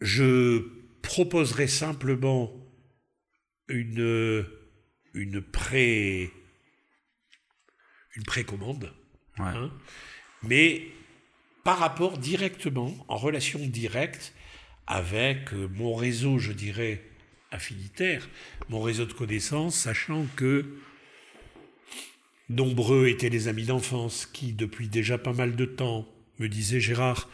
[0.00, 0.64] je
[1.02, 2.52] proposerai simplement
[3.68, 4.44] une,
[5.14, 6.32] une pré
[8.16, 8.92] une précommande,
[9.38, 9.70] hein,
[10.42, 10.82] mais
[11.62, 14.34] par rapport directement, en relation directe
[14.90, 17.00] avec mon réseau, je dirais,
[17.52, 18.28] affinitaire,
[18.68, 20.66] mon réseau de connaissances, sachant que
[22.48, 26.08] nombreux étaient les amis d'enfance qui, depuis déjà pas mal de temps,
[26.40, 27.28] me disaient Gérard,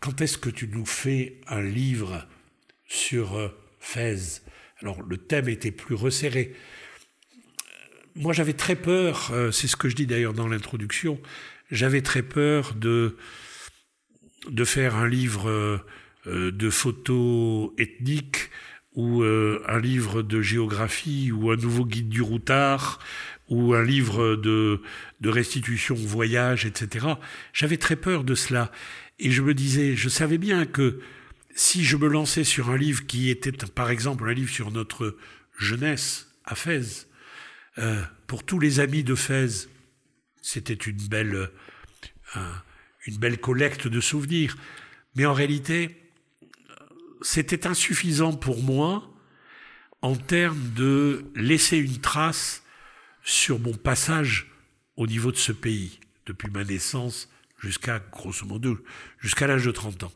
[0.00, 2.28] quand est-ce que tu nous fais un livre
[2.86, 3.48] sur euh,
[3.80, 4.44] Fès?
[4.82, 6.54] Alors le thème était plus resserré.
[8.16, 11.18] Moi j'avais très peur, euh, c'est ce que je dis d'ailleurs dans l'introduction,
[11.70, 13.16] j'avais très peur de,
[14.50, 15.82] de faire un livre
[16.26, 18.50] euh, de photos ethniques
[18.94, 22.98] ou euh, un livre de géographie ou un nouveau guide du routard
[23.48, 24.80] ou un livre de,
[25.22, 27.06] restitution voyage, etc.
[27.52, 28.72] J'avais très peur de cela.
[29.20, 31.00] Et je me disais, je savais bien que
[31.54, 35.16] si je me lançais sur un livre qui était, par exemple, un livre sur notre
[35.58, 37.06] jeunesse à Fès,
[37.78, 39.68] euh, pour tous les amis de Fès,
[40.42, 41.50] c'était une belle,
[43.06, 44.56] une belle collecte de souvenirs.
[45.14, 45.96] Mais en réalité,
[47.22, 49.10] c'était insuffisant pour moi
[50.02, 52.62] en termes de laisser une trace
[53.22, 54.52] sur mon passage
[54.96, 58.78] au niveau de ce pays, depuis ma naissance jusqu'à, grosso modo,
[59.18, 60.12] jusqu'à l'âge de 30 ans.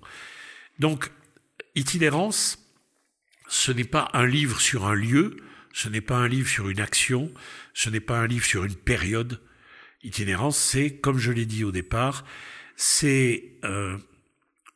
[0.79, 1.11] Donc,
[1.75, 2.59] itinérance,
[3.49, 5.37] ce n'est pas un livre sur un lieu,
[5.73, 7.33] ce n'est pas un livre sur une action,
[7.75, 9.41] ce n'est pas un livre sur une période.
[10.03, 12.25] Itinérance, c'est, comme je l'ai dit au départ,
[12.81, 13.99] c'est euh,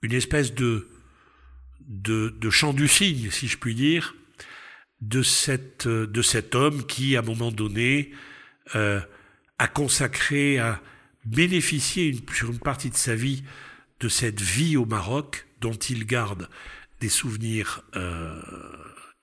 [0.03, 0.87] une espèce de
[1.81, 4.15] de, de chant du cygne, si je puis dire,
[5.01, 8.11] de, cette, de cet homme qui, à un moment donné,
[8.75, 9.01] euh,
[9.59, 10.83] a consacré, a
[11.25, 13.45] bénéficié une, sur une partie de sa vie
[14.01, 16.49] de cette vie au Maroc, dont il garde
[17.01, 18.41] des souvenirs euh,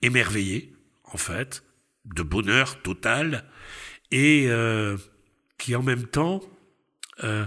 [0.02, 0.72] émerveillés,
[1.04, 1.64] en fait,
[2.04, 3.44] de bonheur total,
[4.10, 4.96] et euh,
[5.58, 6.40] qui en même temps
[7.22, 7.46] euh,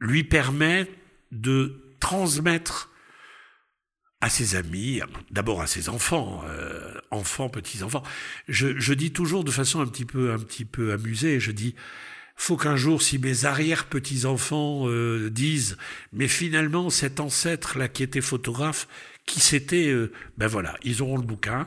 [0.00, 0.88] lui permet
[1.30, 2.90] de transmettre
[4.20, 8.02] à ses amis, d'abord à ses enfants, euh, enfants, petits-enfants.
[8.48, 11.74] Je, je, dis toujours de façon un petit peu, un petit peu amusée, je dis,
[12.36, 15.78] faut qu'un jour, si mes arrière-petits-enfants euh, disent,
[16.12, 18.88] mais finalement, cet ancêtre-là qui était photographe,
[19.24, 21.66] qui c'était, euh, ben voilà, ils auront le bouquin,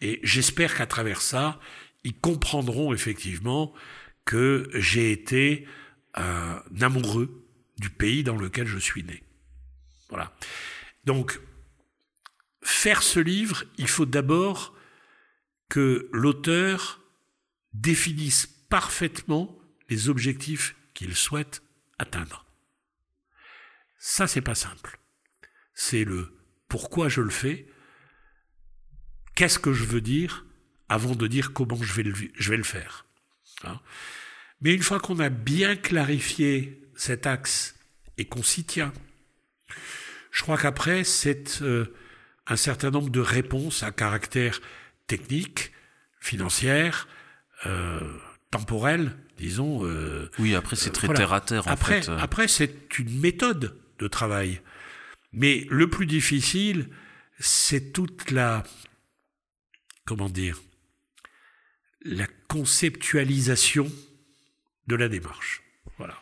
[0.00, 1.58] et j'espère qu'à travers ça,
[2.04, 3.72] ils comprendront effectivement
[4.24, 5.66] que j'ai été
[6.14, 7.47] un amoureux
[7.78, 9.22] du pays dans lequel je suis né.
[10.08, 10.36] Voilà.
[11.04, 11.40] Donc,
[12.62, 14.74] faire ce livre, il faut d'abord
[15.68, 17.00] que l'auteur
[17.72, 21.62] définisse parfaitement les objectifs qu'il souhaite
[21.98, 22.46] atteindre.
[23.98, 24.98] Ça, c'est pas simple.
[25.74, 26.38] C'est le
[26.68, 27.66] pourquoi je le fais,
[29.34, 30.44] qu'est-ce que je veux dire
[30.88, 33.06] avant de dire comment je vais le, faire.
[33.64, 33.80] Hein?
[34.60, 37.76] Mais une fois qu'on a bien clarifié cet axe
[38.18, 38.92] et qu'on s'y tient,
[40.30, 41.94] je crois qu'après, c'est euh,
[42.46, 44.60] un certain nombre de réponses à caractère
[45.06, 45.72] technique,
[46.20, 47.08] financière,
[47.66, 48.00] euh,
[48.50, 49.84] temporelle, disons.
[49.84, 51.66] Euh, oui, après c'est très terre à terre.
[51.66, 52.10] En après, fait.
[52.10, 54.60] après c'est une méthode de travail.
[55.32, 56.88] Mais le plus difficile,
[57.38, 58.64] c'est toute la,
[60.04, 60.60] comment dire,
[62.02, 63.90] la conceptualisation
[64.86, 65.62] de la démarche.
[65.98, 66.20] Voilà.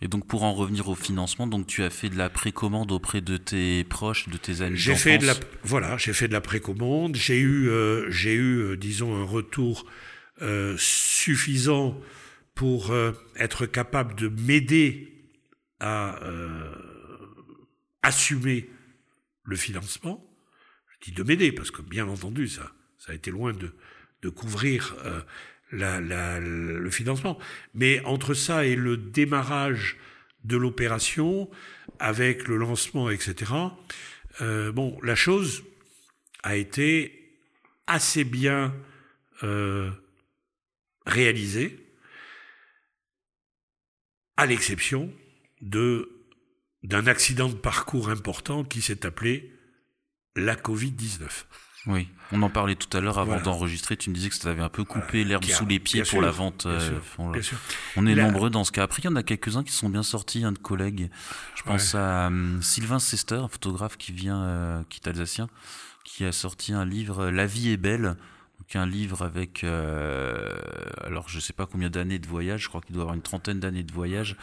[0.00, 3.20] Et donc pour en revenir au financement, donc tu as fait de la précommande auprès
[3.20, 6.40] de tes proches, de tes amis J'ai fait de la voilà, j'ai fait de la
[6.40, 7.16] précommande.
[7.16, 9.86] J'ai eu euh, j'ai eu euh, disons un retour
[10.42, 11.98] euh, suffisant
[12.54, 15.08] pour euh, être capable de m'aider
[15.80, 16.20] à
[18.02, 18.70] assumer
[19.42, 20.24] le financement.
[20.88, 23.74] Je dis de m'aider parce que bien entendu ça ça a été loin de
[24.22, 24.94] de couvrir
[25.72, 27.38] le financement.
[27.74, 29.96] Mais entre ça et le démarrage
[30.44, 31.50] de l'opération,
[31.98, 33.52] avec le lancement, etc.,
[34.40, 35.62] euh, bon, la chose
[36.42, 37.38] a été
[37.86, 38.74] assez bien
[39.42, 39.90] euh,
[41.06, 41.78] réalisé,
[44.36, 45.12] à l'exception
[45.60, 46.08] de
[46.82, 49.52] d'un accident de parcours important qui s'est appelé
[50.34, 51.28] la Covid-19.
[51.86, 53.96] Oui, on en parlait tout à l'heure avant d'enregistrer.
[53.96, 56.30] Tu me disais que ça avait un peu coupé l'herbe sous les pieds pour la
[56.30, 56.66] vente.
[56.66, 56.98] Euh,
[57.96, 58.84] on, est nombreux dans ce cas.
[58.84, 61.10] Après, il y en a quelques-uns qui sont bien sortis, un de collègues.
[61.56, 65.48] Je pense à hum, Sylvain Sester, un photographe qui vient, euh, qui est alsacien,
[66.04, 68.16] qui a sorti un livre La vie est belle.
[68.60, 70.54] Donc un livre avec, euh,
[71.02, 73.58] alors je sais pas combien d'années de voyage, je crois qu'il doit avoir une trentaine
[73.58, 74.36] d'années de voyage,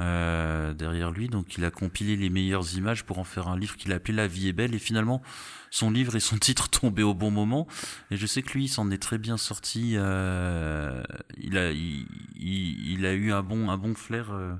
[0.00, 1.28] euh, derrière lui.
[1.28, 4.14] Donc il a compilé les meilleures images pour en faire un livre qu'il a appelé
[4.14, 4.74] La vie est belle.
[4.74, 5.22] Et finalement,
[5.70, 7.66] son livre et son titre tombaient au bon moment.
[8.10, 9.92] Et je sais que lui, il s'en est très bien sorti.
[9.96, 11.02] Euh,
[11.36, 14.32] il, a, il, a eu un bon, un bon flair.
[14.32, 14.54] Euh,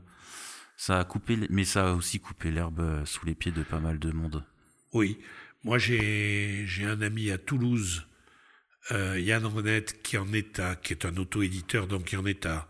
[0.76, 3.98] ça a coupé, mais ça a aussi coupé l'herbe sous les pieds de pas mal
[3.98, 4.44] de monde.
[4.92, 5.18] Oui,
[5.62, 8.07] moi j'ai un ami à Toulouse,
[8.90, 12.66] Yann Renet, qui en est à, qui est un auto-éditeur, donc qui en est à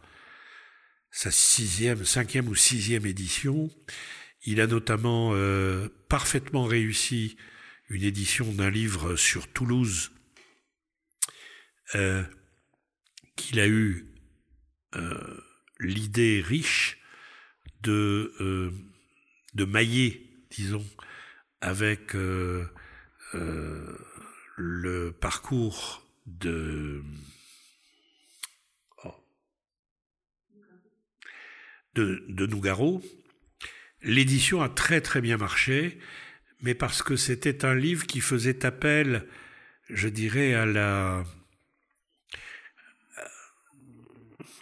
[1.11, 3.71] sa sixième, cinquième ou sixième édition.
[4.45, 7.37] Il a notamment euh, parfaitement réussi
[7.89, 10.13] une édition d'un livre sur Toulouse
[11.95, 12.25] euh,
[13.37, 14.07] qu'il a eu
[14.95, 15.41] euh,
[15.81, 16.99] l'idée riche
[17.83, 18.73] de,
[19.55, 20.87] de mailler, disons,
[21.63, 22.15] avec
[23.33, 27.03] le parcours de
[31.95, 33.03] de, de Nougaro.
[34.03, 35.99] L'édition a très très bien marché,
[36.63, 39.27] mais parce que c'était un livre qui faisait appel,
[39.89, 41.25] je dirais, à la,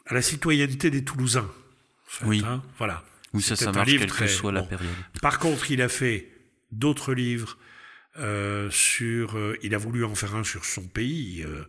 [0.07, 1.51] à la citoyenneté des Toulousains.
[2.25, 2.43] oui.
[2.45, 3.05] Hein, voilà.
[3.35, 4.89] Oui, ça, ça marche, quelle que soit la période.
[5.21, 6.33] Par contre, il a fait
[6.73, 7.59] d'autres livres
[8.17, 9.37] euh, sur.
[9.37, 11.65] Euh, il a voulu en faire un sur son pays, euh,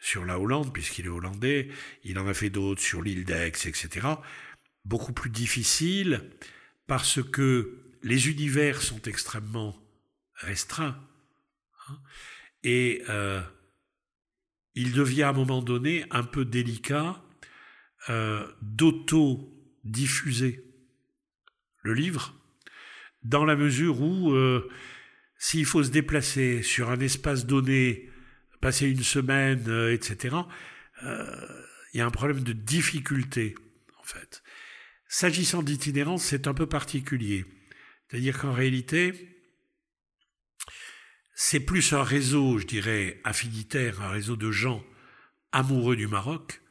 [0.00, 1.68] sur la Hollande, puisqu'il est hollandais.
[2.02, 4.00] Il en a fait d'autres sur l'île d'Aix, etc
[4.84, 6.30] beaucoup plus difficile
[6.86, 9.76] parce que les univers sont extrêmement
[10.34, 10.98] restreints.
[11.88, 11.98] Hein,
[12.64, 13.40] et euh,
[14.74, 17.20] il devient à un moment donné un peu délicat
[18.08, 20.64] euh, d'auto-diffuser
[21.82, 22.34] le livre,
[23.22, 24.70] dans la mesure où euh,
[25.38, 28.08] s'il faut se déplacer sur un espace donné,
[28.60, 30.36] passer une semaine, etc.,
[31.02, 33.56] il y a un problème de difficulté,
[33.98, 34.44] en fait.
[35.14, 37.44] S'agissant d'itinérance, c'est un peu particulier.
[38.08, 39.12] C'est-à-dire qu'en réalité,
[41.34, 44.82] c'est plus un réseau, je dirais, affinitaire, un réseau de gens
[45.52, 46.62] amoureux du Maroc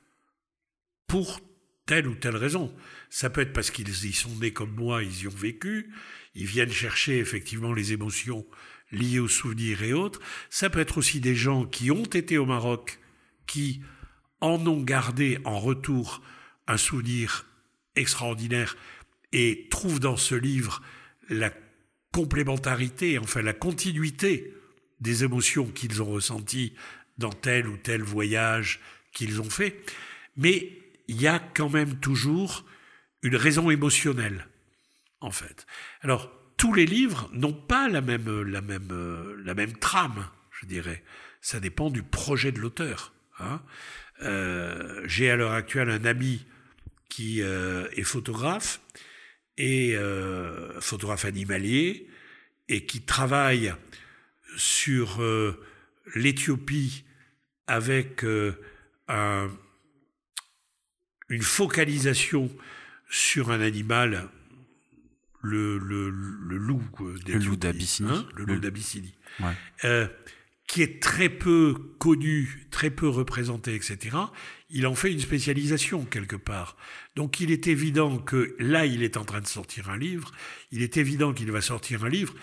[1.05, 1.39] pour
[1.85, 2.75] telle ou telle raison.
[3.11, 5.93] Ça peut être parce qu'ils y sont nés comme moi, ils y ont vécu,
[6.33, 8.47] ils viennent chercher effectivement les émotions
[8.91, 10.19] liées aux souvenirs et autres.
[10.49, 12.99] Ça peut être aussi des gens qui ont été au Maroc,
[13.45, 13.83] qui
[14.39, 16.23] en ont gardé en retour
[16.65, 17.45] un souvenir
[17.95, 18.75] extraordinaire
[19.33, 20.81] et trouve dans ce livre
[21.29, 21.51] la
[22.11, 24.53] complémentarité, enfin la continuité
[24.99, 26.73] des émotions qu'ils ont ressenties
[27.17, 28.79] dans tel ou tel voyage
[29.13, 29.83] qu'ils ont fait.
[30.35, 30.71] Mais
[31.07, 32.65] il y a quand même toujours
[33.21, 34.47] une raison émotionnelle,
[35.19, 35.65] en fait.
[36.01, 38.89] Alors, tous les livres n'ont pas la même, la même,
[39.43, 41.03] la même trame, je dirais.
[41.41, 43.13] Ça dépend du projet de l'auteur.
[43.39, 43.61] Hein.
[44.21, 46.45] Euh, j'ai à l'heure actuelle un ami
[47.11, 48.79] qui euh, est photographe
[49.57, 52.07] et euh, photographe animalier
[52.69, 53.73] et qui travaille
[54.55, 55.61] sur euh,
[56.15, 57.03] l'Éthiopie
[57.67, 58.25] avec
[59.09, 59.49] un,
[61.27, 62.49] une focalisation
[63.09, 64.29] sur un animal,
[65.41, 66.81] le, le, le loup
[67.27, 68.09] Le loup d'Abyssinie.
[68.09, 69.15] Hein, le loup d'Abyssinie.
[69.41, 70.07] Ouais
[70.71, 74.15] qui est très peu connu, très peu représenté, etc.,
[74.69, 76.77] il en fait une spécialisation quelque part.
[77.17, 80.31] Donc il est évident que là, il est en train de sortir un livre,
[80.71, 82.33] il est évident qu'il va sortir un livre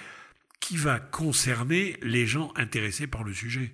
[0.60, 3.72] qui va concerner les gens intéressés par le sujet,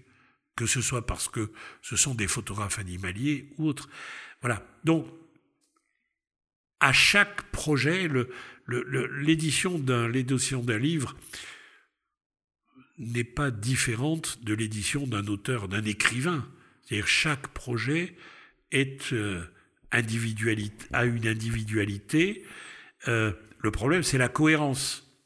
[0.54, 1.50] que ce soit parce que
[1.82, 3.88] ce sont des photographes animaliers ou autres.
[4.40, 4.64] Voilà.
[4.84, 5.08] Donc,
[6.78, 8.08] à chaque projet,
[8.68, 10.08] l'édition d'un
[10.78, 11.16] livre
[12.98, 16.48] n'est pas différente de l'édition d'un auteur, d'un écrivain.
[16.82, 18.14] C'est-à-dire chaque projet
[19.12, 19.42] euh,
[19.92, 22.44] a une individualité.
[23.08, 25.16] Euh, le problème, c'est la cohérence.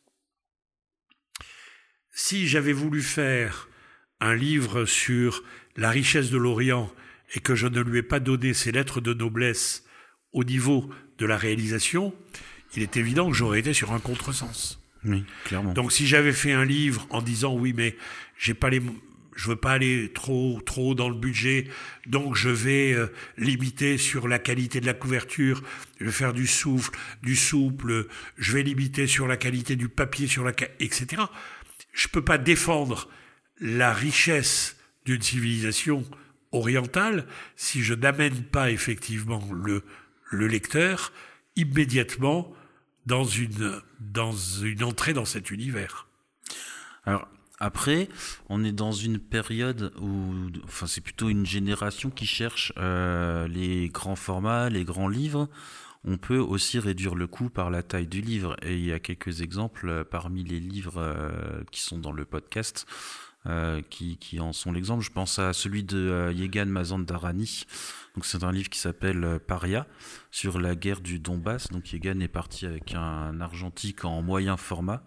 [2.12, 3.68] Si j'avais voulu faire
[4.20, 5.42] un livre sur
[5.76, 6.92] la richesse de l'Orient
[7.34, 9.84] et que je ne lui ai pas donné ses lettres de noblesse
[10.32, 12.14] au niveau de la réalisation,
[12.76, 14.80] il est évident que j'aurais été sur un contresens.
[15.74, 17.96] Donc si j'avais fait un livre en disant oui, mais
[18.38, 18.70] j'ai pas
[19.38, 21.68] je veux pas aller trop trop dans le budget,
[22.06, 23.06] donc je vais euh,
[23.36, 25.62] limiter sur la qualité de la couverture,
[26.00, 26.90] je vais faire du souffle,
[27.22, 31.22] du souple, je vais limiter sur la qualité du papier, sur la etc.
[31.92, 33.08] Je peux pas défendre
[33.60, 36.04] la richesse d'une civilisation
[36.50, 41.12] orientale si je n'amène pas effectivement le lecteur
[41.54, 42.52] immédiatement
[43.08, 46.06] dans une dans une entrée dans cet univers.
[47.04, 47.26] Alors,
[47.58, 48.08] après,
[48.50, 50.34] on est dans une période où,
[50.64, 55.48] enfin, c'est plutôt une génération qui cherche euh, les grands formats, les grands livres.
[56.04, 58.56] On peut aussi réduire le coût par la taille du livre.
[58.62, 62.24] Et il y a quelques exemples euh, parmi les livres euh, qui sont dans le
[62.24, 62.86] podcast
[63.88, 65.02] qui, qui, en sont l'exemple.
[65.02, 67.64] Je pense à celui de Yegan Mazandarani.
[68.24, 69.86] C'est un livre qui s'appelle Paria
[70.30, 71.68] sur la guerre du Donbass.
[71.68, 75.02] Donc Yegan est parti avec un argentique en moyen format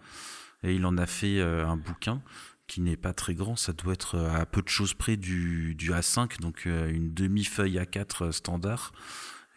[0.62, 2.22] et il en a fait euh, un bouquin
[2.66, 5.74] qui n'est pas très grand, ça doit être euh, à peu de choses près du,
[5.74, 8.92] du A5, donc euh, une demi-feuille A4 standard.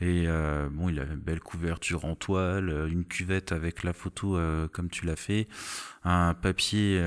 [0.02, 0.28] Et
[0.72, 4.38] bon, il a une belle couverture en toile, une cuvette avec la photo
[4.74, 5.48] comme tu l'as fait,
[6.04, 7.02] un papier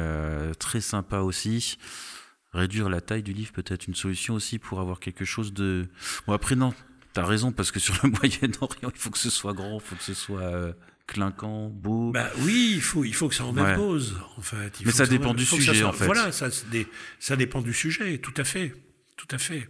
[0.58, 1.76] très sympa aussi.
[2.52, 5.88] Réduire la taille du livre peut être une solution aussi pour avoir quelque chose de.
[6.26, 6.72] Bon après non,
[7.12, 9.96] t'as raison parce que sur le Moyen-Orient, il faut que ce soit grand, il faut
[9.96, 10.74] que ce soit
[11.08, 12.12] clinquant, beau.
[12.12, 14.80] Bah oui, il faut, il faut que ça en impose, en fait.
[14.84, 16.04] Mais ça dépend du sujet, en fait.
[16.04, 16.48] Voilà, ça,
[17.18, 18.74] ça dépend du sujet, tout à fait,
[19.16, 19.68] tout à fait.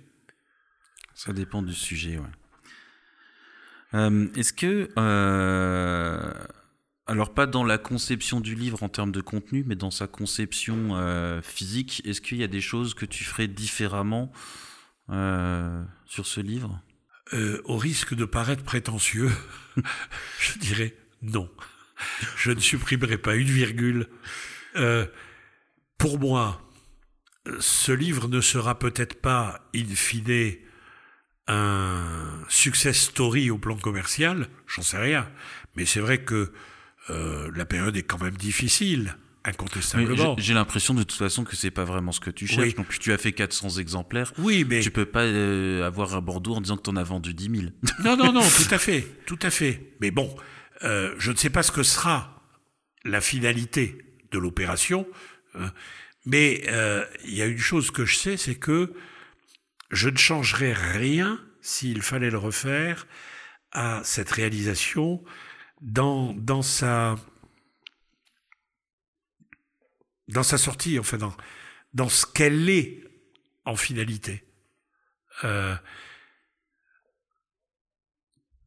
[1.14, 2.26] Ça dépend du sujet, ouais.
[3.94, 6.32] Euh, est-ce que, euh,
[7.08, 10.90] alors pas dans la conception du livre en termes de contenu, mais dans sa conception
[10.92, 14.30] euh, physique, est-ce qu'il y a des choses que tu ferais différemment
[16.04, 16.82] sur ce livre?
[17.64, 19.30] Au risque de paraître prétentieux,
[20.38, 21.50] je dirais non.
[22.36, 24.08] Je ne supprimerai pas une virgule.
[24.76, 25.06] Euh,
[25.96, 26.62] pour moi,
[27.58, 30.54] ce livre ne sera peut-être pas, in fine,
[31.48, 35.28] un success story au plan commercial, j'en sais rien.
[35.74, 36.52] Mais c'est vrai que
[37.10, 40.36] euh, la période est quand même difficile, incontestablement.
[40.38, 42.74] J'ai l'impression de toute façon que c'est pas vraiment ce que tu cherches.
[42.74, 44.32] Donc tu as fait 400 exemplaires.
[44.38, 47.02] Oui, mais tu peux pas euh, avoir un Bordeaux en disant que tu en as
[47.02, 47.72] vendu 10 000.
[48.04, 49.92] non, non, non, tout à fait, tout à fait.
[50.00, 50.34] Mais bon,
[50.84, 52.42] euh, je ne sais pas ce que sera
[53.04, 53.98] la finalité
[54.32, 55.06] de l'opération,
[55.54, 55.72] hein,
[56.26, 56.64] mais
[57.24, 58.92] il y a une chose que je sais, c'est que
[59.90, 63.06] je ne changerai rien s'il fallait le refaire
[63.72, 65.22] à cette réalisation
[65.80, 67.16] dans, dans sa
[70.28, 71.34] dans sa sortie, enfin dans,
[71.94, 73.02] dans ce qu'elle est
[73.64, 74.44] en finalité.
[75.44, 75.74] Euh,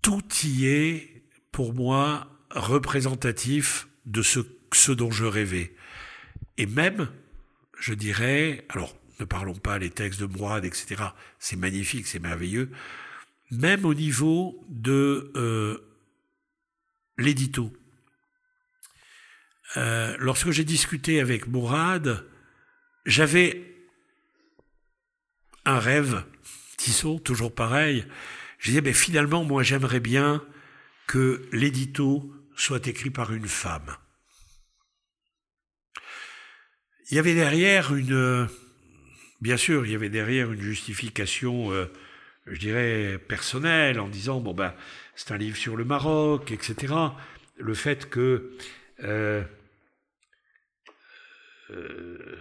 [0.01, 4.39] tout y est pour moi, représentatif de ce,
[4.73, 5.75] ce dont je rêvais.
[6.57, 7.09] Et même,
[7.79, 11.03] je dirais, alors ne parlons pas les textes de Mourad, etc.,
[11.37, 12.71] c'est magnifique, c'est merveilleux,
[13.51, 15.90] même au niveau de euh,
[17.17, 17.71] l'édito.
[19.77, 22.25] Euh, lorsque j'ai discuté avec Mourad,
[23.05, 23.71] j'avais
[25.65, 26.23] un rêve,
[26.77, 28.05] Tissot, toujours pareil.
[28.57, 30.43] Je disais, finalement, moi, j'aimerais bien
[31.07, 33.95] que l'édito soit écrit par une femme.
[37.09, 38.47] Il y avait derrière une,
[39.41, 41.91] bien sûr, il y avait derrière une justification, euh,
[42.47, 44.73] je dirais, personnelle, en disant, bon ben,
[45.15, 46.93] c'est un livre sur le Maroc, etc.
[47.57, 48.51] Le fait que
[49.03, 49.43] euh,
[51.71, 52.37] euh,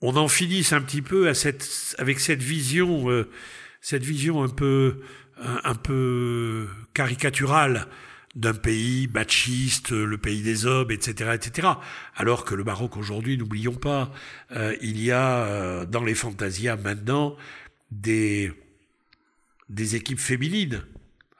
[0.00, 1.28] on en finisse un petit peu
[1.98, 3.26] avec cette vision,
[3.80, 5.00] cette vision un peu
[5.42, 7.86] un, peu caricatural
[8.34, 11.68] d'un pays machiste, le pays des hommes, etc., etc.
[12.16, 14.10] Alors que le Maroc aujourd'hui, n'oublions pas,
[14.52, 17.36] euh, il y a euh, dans les Fantasias maintenant
[17.90, 18.54] des
[19.76, 20.82] équipes féminines,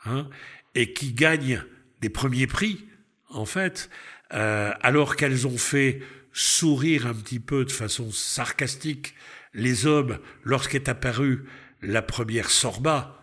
[0.04, 0.28] hein,
[0.74, 1.62] et qui gagnent
[2.00, 2.84] des premiers prix,
[3.28, 3.90] en fait,
[4.32, 6.00] euh, alors qu'elles ont fait
[6.32, 9.14] sourire un petit peu de façon sarcastique
[9.54, 11.44] les hommes lorsqu'est apparue
[11.82, 13.22] la première Sorba,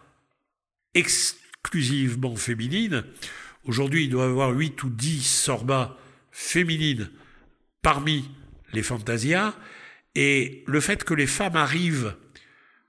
[0.94, 3.04] exclusivement féminine.
[3.64, 5.98] Aujourd'hui, il doit y avoir 8 ou 10 sorbas
[6.32, 7.10] féminines
[7.82, 8.30] parmi
[8.74, 9.56] les fantasias.
[10.16, 12.16] Et le fait que les femmes arrivent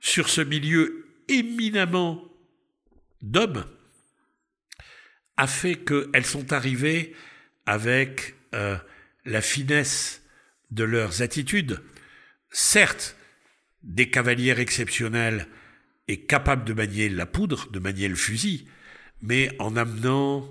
[0.01, 2.24] sur ce milieu éminemment
[3.22, 3.64] d'hommes
[5.36, 7.14] a fait qu'elles sont arrivées
[7.66, 8.76] avec euh,
[9.24, 10.22] la finesse
[10.70, 11.80] de leurs attitudes.
[12.50, 13.16] Certes,
[13.82, 15.46] des cavalières exceptionnelles
[16.08, 18.66] est capable de manier la poudre, de manier le fusil,
[19.22, 20.48] mais en amenant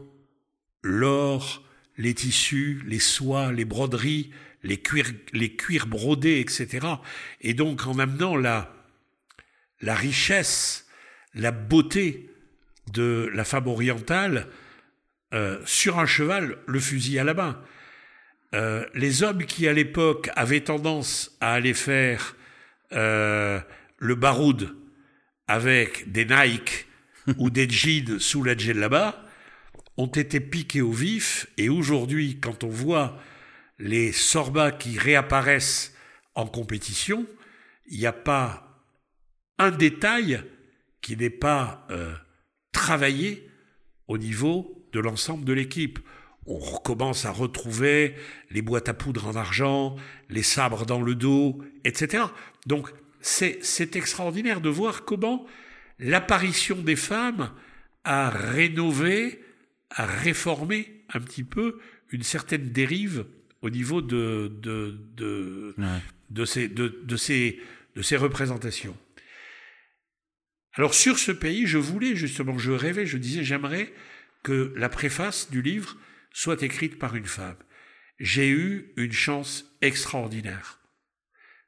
[0.82, 1.63] l'or,
[1.97, 4.32] les tissus, les soies, les broderies,
[4.63, 6.88] les cuirs, brodés, etc.
[7.41, 8.69] Et donc en amenant la
[9.82, 10.88] richesse,
[11.34, 12.30] la beauté
[12.91, 14.47] de la femme orientale
[15.32, 17.61] euh, sur un cheval, le fusil à la main.
[18.55, 22.36] Euh, les hommes qui à l'époque avaient tendance à aller faire
[22.93, 23.59] euh,
[23.99, 24.75] le baroud
[25.47, 26.88] avec des Nike
[27.38, 29.23] ou des jeans sous la là-bas
[29.97, 33.19] ont été piqués au vif et aujourd'hui quand on voit
[33.77, 35.93] les sorbats qui réapparaissent
[36.34, 37.27] en compétition,
[37.86, 38.82] il n'y a pas
[39.59, 40.41] un détail
[41.01, 41.88] qui n'est pas
[42.71, 43.49] travaillé
[44.07, 46.00] au niveau de l'ensemble de l'équipe
[46.50, 48.16] on recommence à retrouver
[48.50, 49.96] les boîtes à poudre en argent,
[50.30, 52.24] les sabres dans le dos, etc.
[52.66, 52.90] Donc
[53.22, 55.46] c'est extraordinaire de voir comment
[56.00, 57.52] l'apparition des femmes
[58.04, 59.44] a rénové,
[59.92, 61.80] a réformé un petit peu
[62.10, 63.26] une certaine dérive
[63.62, 65.76] au niveau de, de, de,
[66.32, 67.60] de, ces, de, de, ces,
[67.96, 68.98] de ces représentations.
[70.74, 73.94] Alors sur ce pays, je voulais justement, je rêvais, je disais, j'aimerais
[74.44, 75.98] que la préface du livre
[76.32, 77.58] soit écrite par une femme.
[78.20, 80.80] J'ai eu une chance extraordinaire.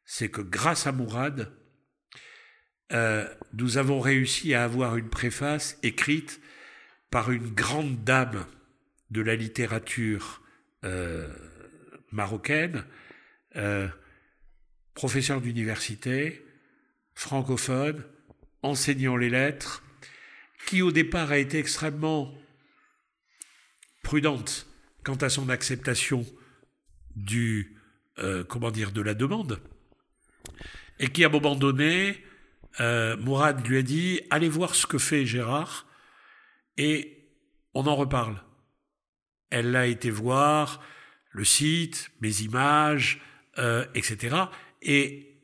[0.06, 1.52] C'est que grâce à Mourad,
[2.92, 6.42] euh, nous avons réussi à avoir une préface écrite
[7.10, 8.46] par une grande dame
[9.12, 10.42] de la littérature
[10.84, 11.28] euh,
[12.12, 12.86] marocaine,
[13.56, 13.88] euh,
[14.94, 16.46] professeur d'université,
[17.14, 18.04] francophone,
[18.62, 19.84] enseignant les lettres,
[20.66, 22.34] qui au départ a été extrêmement
[24.04, 24.68] prudente
[25.04, 26.26] quant à son acceptation
[27.16, 27.78] du
[28.20, 29.60] euh, comment dire de la demande
[31.00, 32.24] et qui à un moment donné
[32.80, 35.88] euh, Mourad lui a dit allez voir ce que fait Gérard
[36.78, 37.18] et
[37.74, 38.42] on en reparle.
[39.50, 40.82] Elle a été voir
[41.32, 43.22] le site, mes images,
[43.58, 44.36] euh, etc.
[44.82, 45.38] Et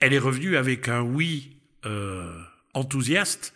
[0.00, 1.58] elle est revenue avec un oui
[2.74, 3.54] enthousiaste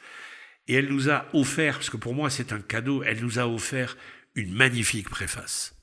[0.69, 3.47] et elle nous a offert, parce que pour moi c'est un cadeau, elle nous a
[3.47, 3.97] offert
[4.37, 5.75] une magnifique préface.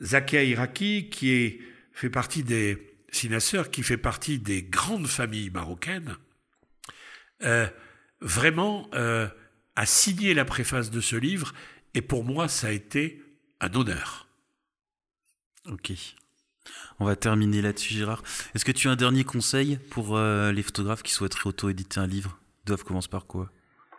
[0.00, 1.60] Zakia Iraki, qui
[1.92, 2.84] fait partie des
[3.72, 6.16] qui fait partie des grandes familles marocaines,
[7.42, 7.66] euh,
[8.20, 9.26] vraiment euh,
[9.76, 11.54] a signé la préface de ce livre,
[11.94, 13.22] et pour moi, ça a été
[13.60, 14.28] un honneur.
[15.64, 15.92] Ok.
[17.00, 18.22] On va terminer là-dessus, Gérard.
[18.54, 22.06] Est-ce que tu as un dernier conseil pour euh, les photographes qui souhaiteraient auto-éditer un
[22.06, 22.38] livre?
[22.64, 23.50] Ils doivent commencer par quoi?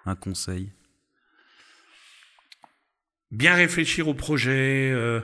[0.05, 0.71] Un conseil?
[3.31, 5.21] Bien réfléchir au projet, euh,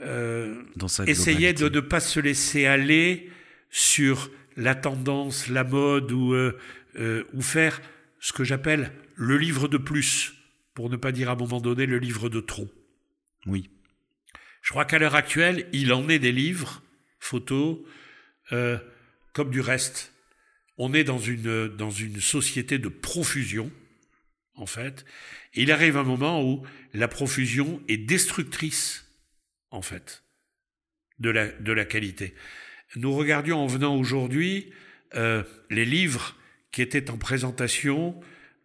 [0.00, 0.62] euh,
[1.06, 3.30] essayer de ne pas se laisser aller
[3.70, 7.80] sur la tendance, la mode ou, euh, ou faire
[8.20, 10.34] ce que j'appelle le livre de plus,
[10.74, 12.68] pour ne pas dire à un moment donné le livre de trop.
[13.46, 13.70] Oui.
[14.62, 16.82] Je crois qu'à l'heure actuelle, il en est des livres,
[17.18, 17.78] photos,
[18.50, 20.12] comme du reste.
[20.76, 23.70] On est dans une, dans une société de profusion
[24.60, 25.04] en fait.
[25.54, 29.06] il arrive un moment où la profusion est destructrice,
[29.70, 30.22] en fait,
[31.18, 32.34] de la, de la qualité.
[32.96, 34.72] Nous regardions en venant aujourd'hui
[35.14, 36.36] euh, les livres
[36.72, 38.20] qui étaient en présentation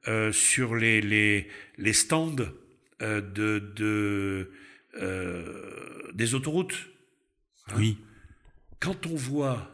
[0.07, 2.35] euh, sur les, les, les stands
[3.01, 4.51] euh, de, de
[6.13, 6.87] des autoroutes.
[7.67, 7.73] Hein.
[7.75, 7.97] oui.
[8.79, 9.69] Quand on voit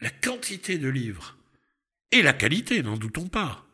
[0.00, 1.38] la quantité de livres
[2.12, 3.69] et la qualité, n'en doutons pas,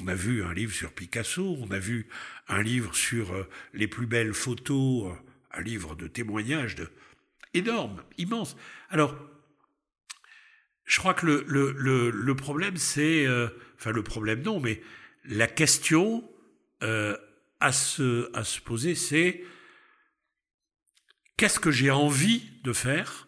[0.00, 2.08] on a vu un livre sur Picasso, on a vu
[2.48, 5.16] un livre sur euh, les plus belles photos, euh,
[5.52, 6.88] un livre de témoignages de...
[7.52, 8.56] énorme, immense.
[8.90, 9.16] Alors,
[10.84, 11.42] je crois que le,
[12.10, 13.26] le, problème, c'est...
[13.26, 14.82] Euh, enfin, le problème, non, mais
[15.24, 16.28] la question
[16.80, 19.42] à, se, à se poser, c'est
[21.38, 23.26] qu'est-ce que j'ai envie de faire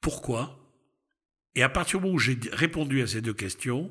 [0.00, 0.60] Pourquoi?
[1.56, 3.90] Et à partir du moment où j'ai répondu à ces deux questions,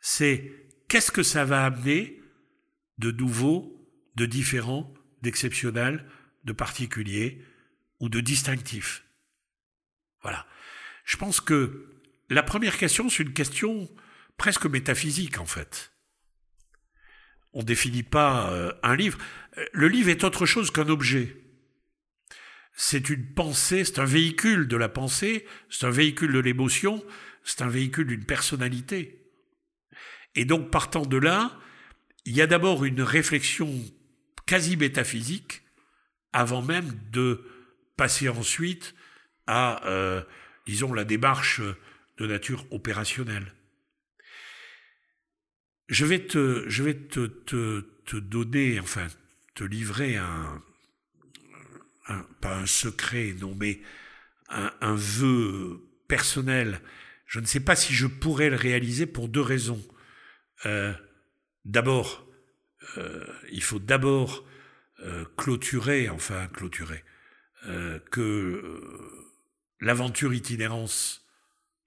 [0.00, 2.20] c'est qu'est-ce que ça va amener
[2.98, 3.86] de nouveau,
[4.16, 6.06] de différent, d'exceptionnel,
[6.44, 7.44] de particulier
[8.00, 9.04] ou de distinctif?
[10.22, 10.46] Voilà.
[11.04, 13.88] Je pense que la première question, c'est une question
[14.36, 15.92] presque métaphysique en fait.
[17.52, 19.18] On ne définit pas euh, un livre.
[19.72, 21.36] Le livre est autre chose qu'un objet.
[22.74, 27.02] C'est une pensée, c'est un véhicule de la pensée, c'est un véhicule de l'émotion,
[27.42, 29.27] c'est un véhicule d'une personnalité.
[30.38, 31.50] Et donc, partant de là,
[32.24, 33.68] il y a d'abord une réflexion
[34.46, 35.62] quasi métaphysique
[36.32, 37.44] avant même de
[37.96, 38.94] passer ensuite
[39.48, 40.22] à, euh,
[40.64, 41.60] disons, la démarche
[42.18, 43.52] de nature opérationnelle.
[45.88, 49.08] Je vais te, je vais te, te, donner, enfin,
[49.56, 50.62] te livrer un,
[52.40, 53.80] pas un secret, non, mais
[54.50, 56.80] un, un vœu personnel.
[57.26, 59.84] Je ne sais pas si je pourrais le réaliser pour deux raisons.
[60.66, 60.92] Euh,
[61.64, 62.26] d'abord,
[62.96, 64.44] euh, il faut d'abord
[65.00, 67.04] euh, clôturer, enfin clôturer,
[68.12, 68.80] que
[69.80, 71.26] l'aventure itinérance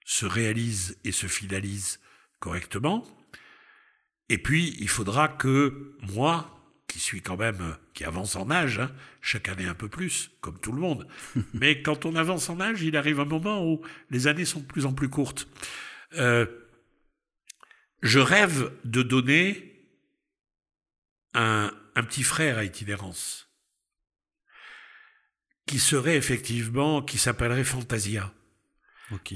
[0.04, 1.98] se réalise et se finalise
[2.40, 3.06] correctement.
[4.28, 8.92] Et puis, il faudra que moi, qui suis quand même, qui avance en âge, hein,
[9.22, 11.08] chaque année un peu plus, comme tout le monde,
[11.54, 14.66] mais quand on avance en âge, il arrive un moment où les années sont de
[14.66, 15.48] plus en plus courtes.
[16.18, 16.46] Euh,
[18.02, 19.88] je rêve de donner
[21.34, 23.48] un, un petit frère à itinérance,
[25.66, 28.32] qui serait effectivement, qui s'appellerait Fantasia.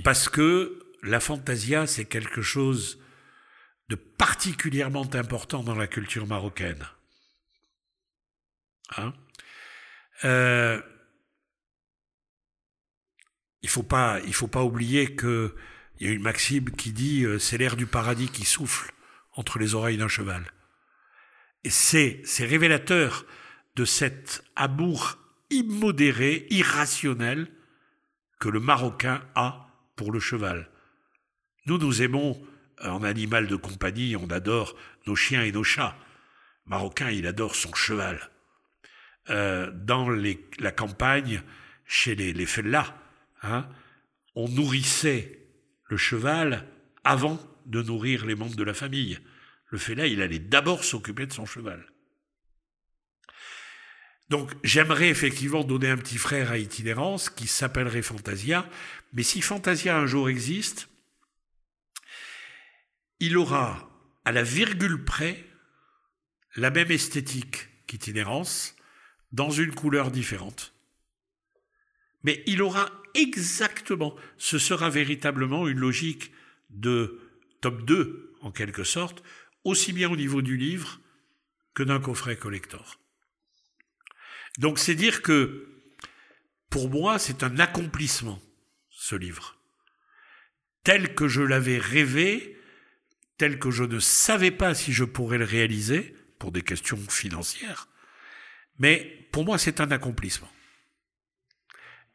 [0.04, 3.02] Parce que la fantasia, c'est quelque chose
[3.88, 6.84] de particulièrement important dans la culture marocaine.
[8.96, 9.12] Hein?
[10.24, 10.80] Euh,
[13.62, 15.54] il faut pas, il faut pas oublier que
[15.98, 18.92] il y a une maxime qui dit euh, c'est l'air du paradis qui souffle
[19.32, 20.44] entre les oreilles d'un cheval.
[21.64, 23.26] Et c'est, révélateur
[23.74, 25.18] de cet amour
[25.50, 27.50] immodéré, irrationnel
[28.38, 30.70] que le Marocain a pour le cheval.
[31.66, 32.40] Nous, nous aimons
[32.82, 34.76] euh, en animal de compagnie, on adore
[35.06, 35.96] nos chiens et nos chats.
[36.66, 38.30] Le Marocain, il adore son cheval.
[39.30, 41.42] Euh, dans la campagne,
[41.84, 42.46] chez les, les
[43.42, 43.68] hein,
[44.34, 45.45] on nourrissait
[45.88, 46.66] le cheval
[47.04, 49.18] avant de nourrir les membres de la famille.
[49.68, 51.84] Le fellah, il allait d'abord s'occuper de son cheval.
[54.28, 58.68] Donc j'aimerais effectivement donner un petit frère à itinérance qui s'appellerait Fantasia,
[59.12, 60.88] mais si Fantasia un jour existe,
[63.20, 63.88] il aura
[64.24, 65.44] à la virgule près
[66.56, 68.74] la même esthétique qu'itinérance,
[69.32, 70.72] dans une couleur différente.
[72.26, 76.32] Mais il aura exactement, ce sera véritablement une logique
[76.70, 77.20] de
[77.60, 79.22] top 2, en quelque sorte,
[79.62, 81.00] aussi bien au niveau du livre
[81.72, 82.98] que d'un coffret collector.
[84.58, 85.68] Donc c'est dire que
[86.68, 88.42] pour moi c'est un accomplissement,
[88.90, 89.56] ce livre.
[90.82, 92.58] Tel que je l'avais rêvé,
[93.38, 97.88] tel que je ne savais pas si je pourrais le réaliser, pour des questions financières,
[98.80, 100.50] mais pour moi c'est un accomplissement.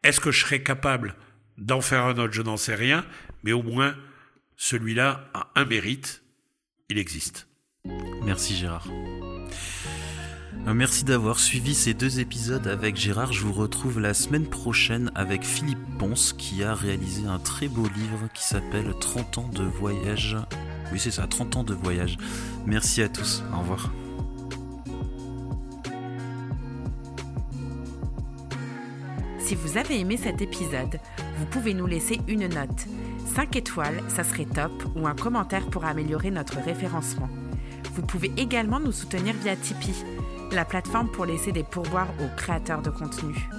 [0.04, 1.16] Est-ce que je serais capable
[1.58, 2.34] d'en faire un autre?
[2.34, 3.06] Je n'en sais rien,
[3.43, 3.95] mais au moins
[4.58, 6.24] celui-là a un mérite,
[6.89, 7.47] il existe.
[8.24, 8.88] Merci Gérard.
[10.68, 13.34] Euh, Merci d'avoir suivi ces deux épisodes avec Gérard.
[13.34, 17.88] Je vous retrouve la semaine prochaine avec Philippe Ponce qui a réalisé un très beau
[17.95, 20.38] livre qui s'appelle 30 ans de voyage.
[20.91, 22.18] Oui, c'est ça, 30 ans de voyage.
[22.66, 23.43] Merci à tous.
[23.54, 23.91] Au revoir.
[29.52, 30.97] Si vous avez aimé cet épisode,
[31.36, 32.88] vous pouvez nous laisser une note.
[33.36, 37.28] 5 étoiles, ça serait top, ou un commentaire pour améliorer notre référencement.
[37.93, 40.06] Vous pouvez également nous soutenir via Tipeee,
[40.54, 43.49] la plateforme pour laisser des pourboires aux créateurs de contenu.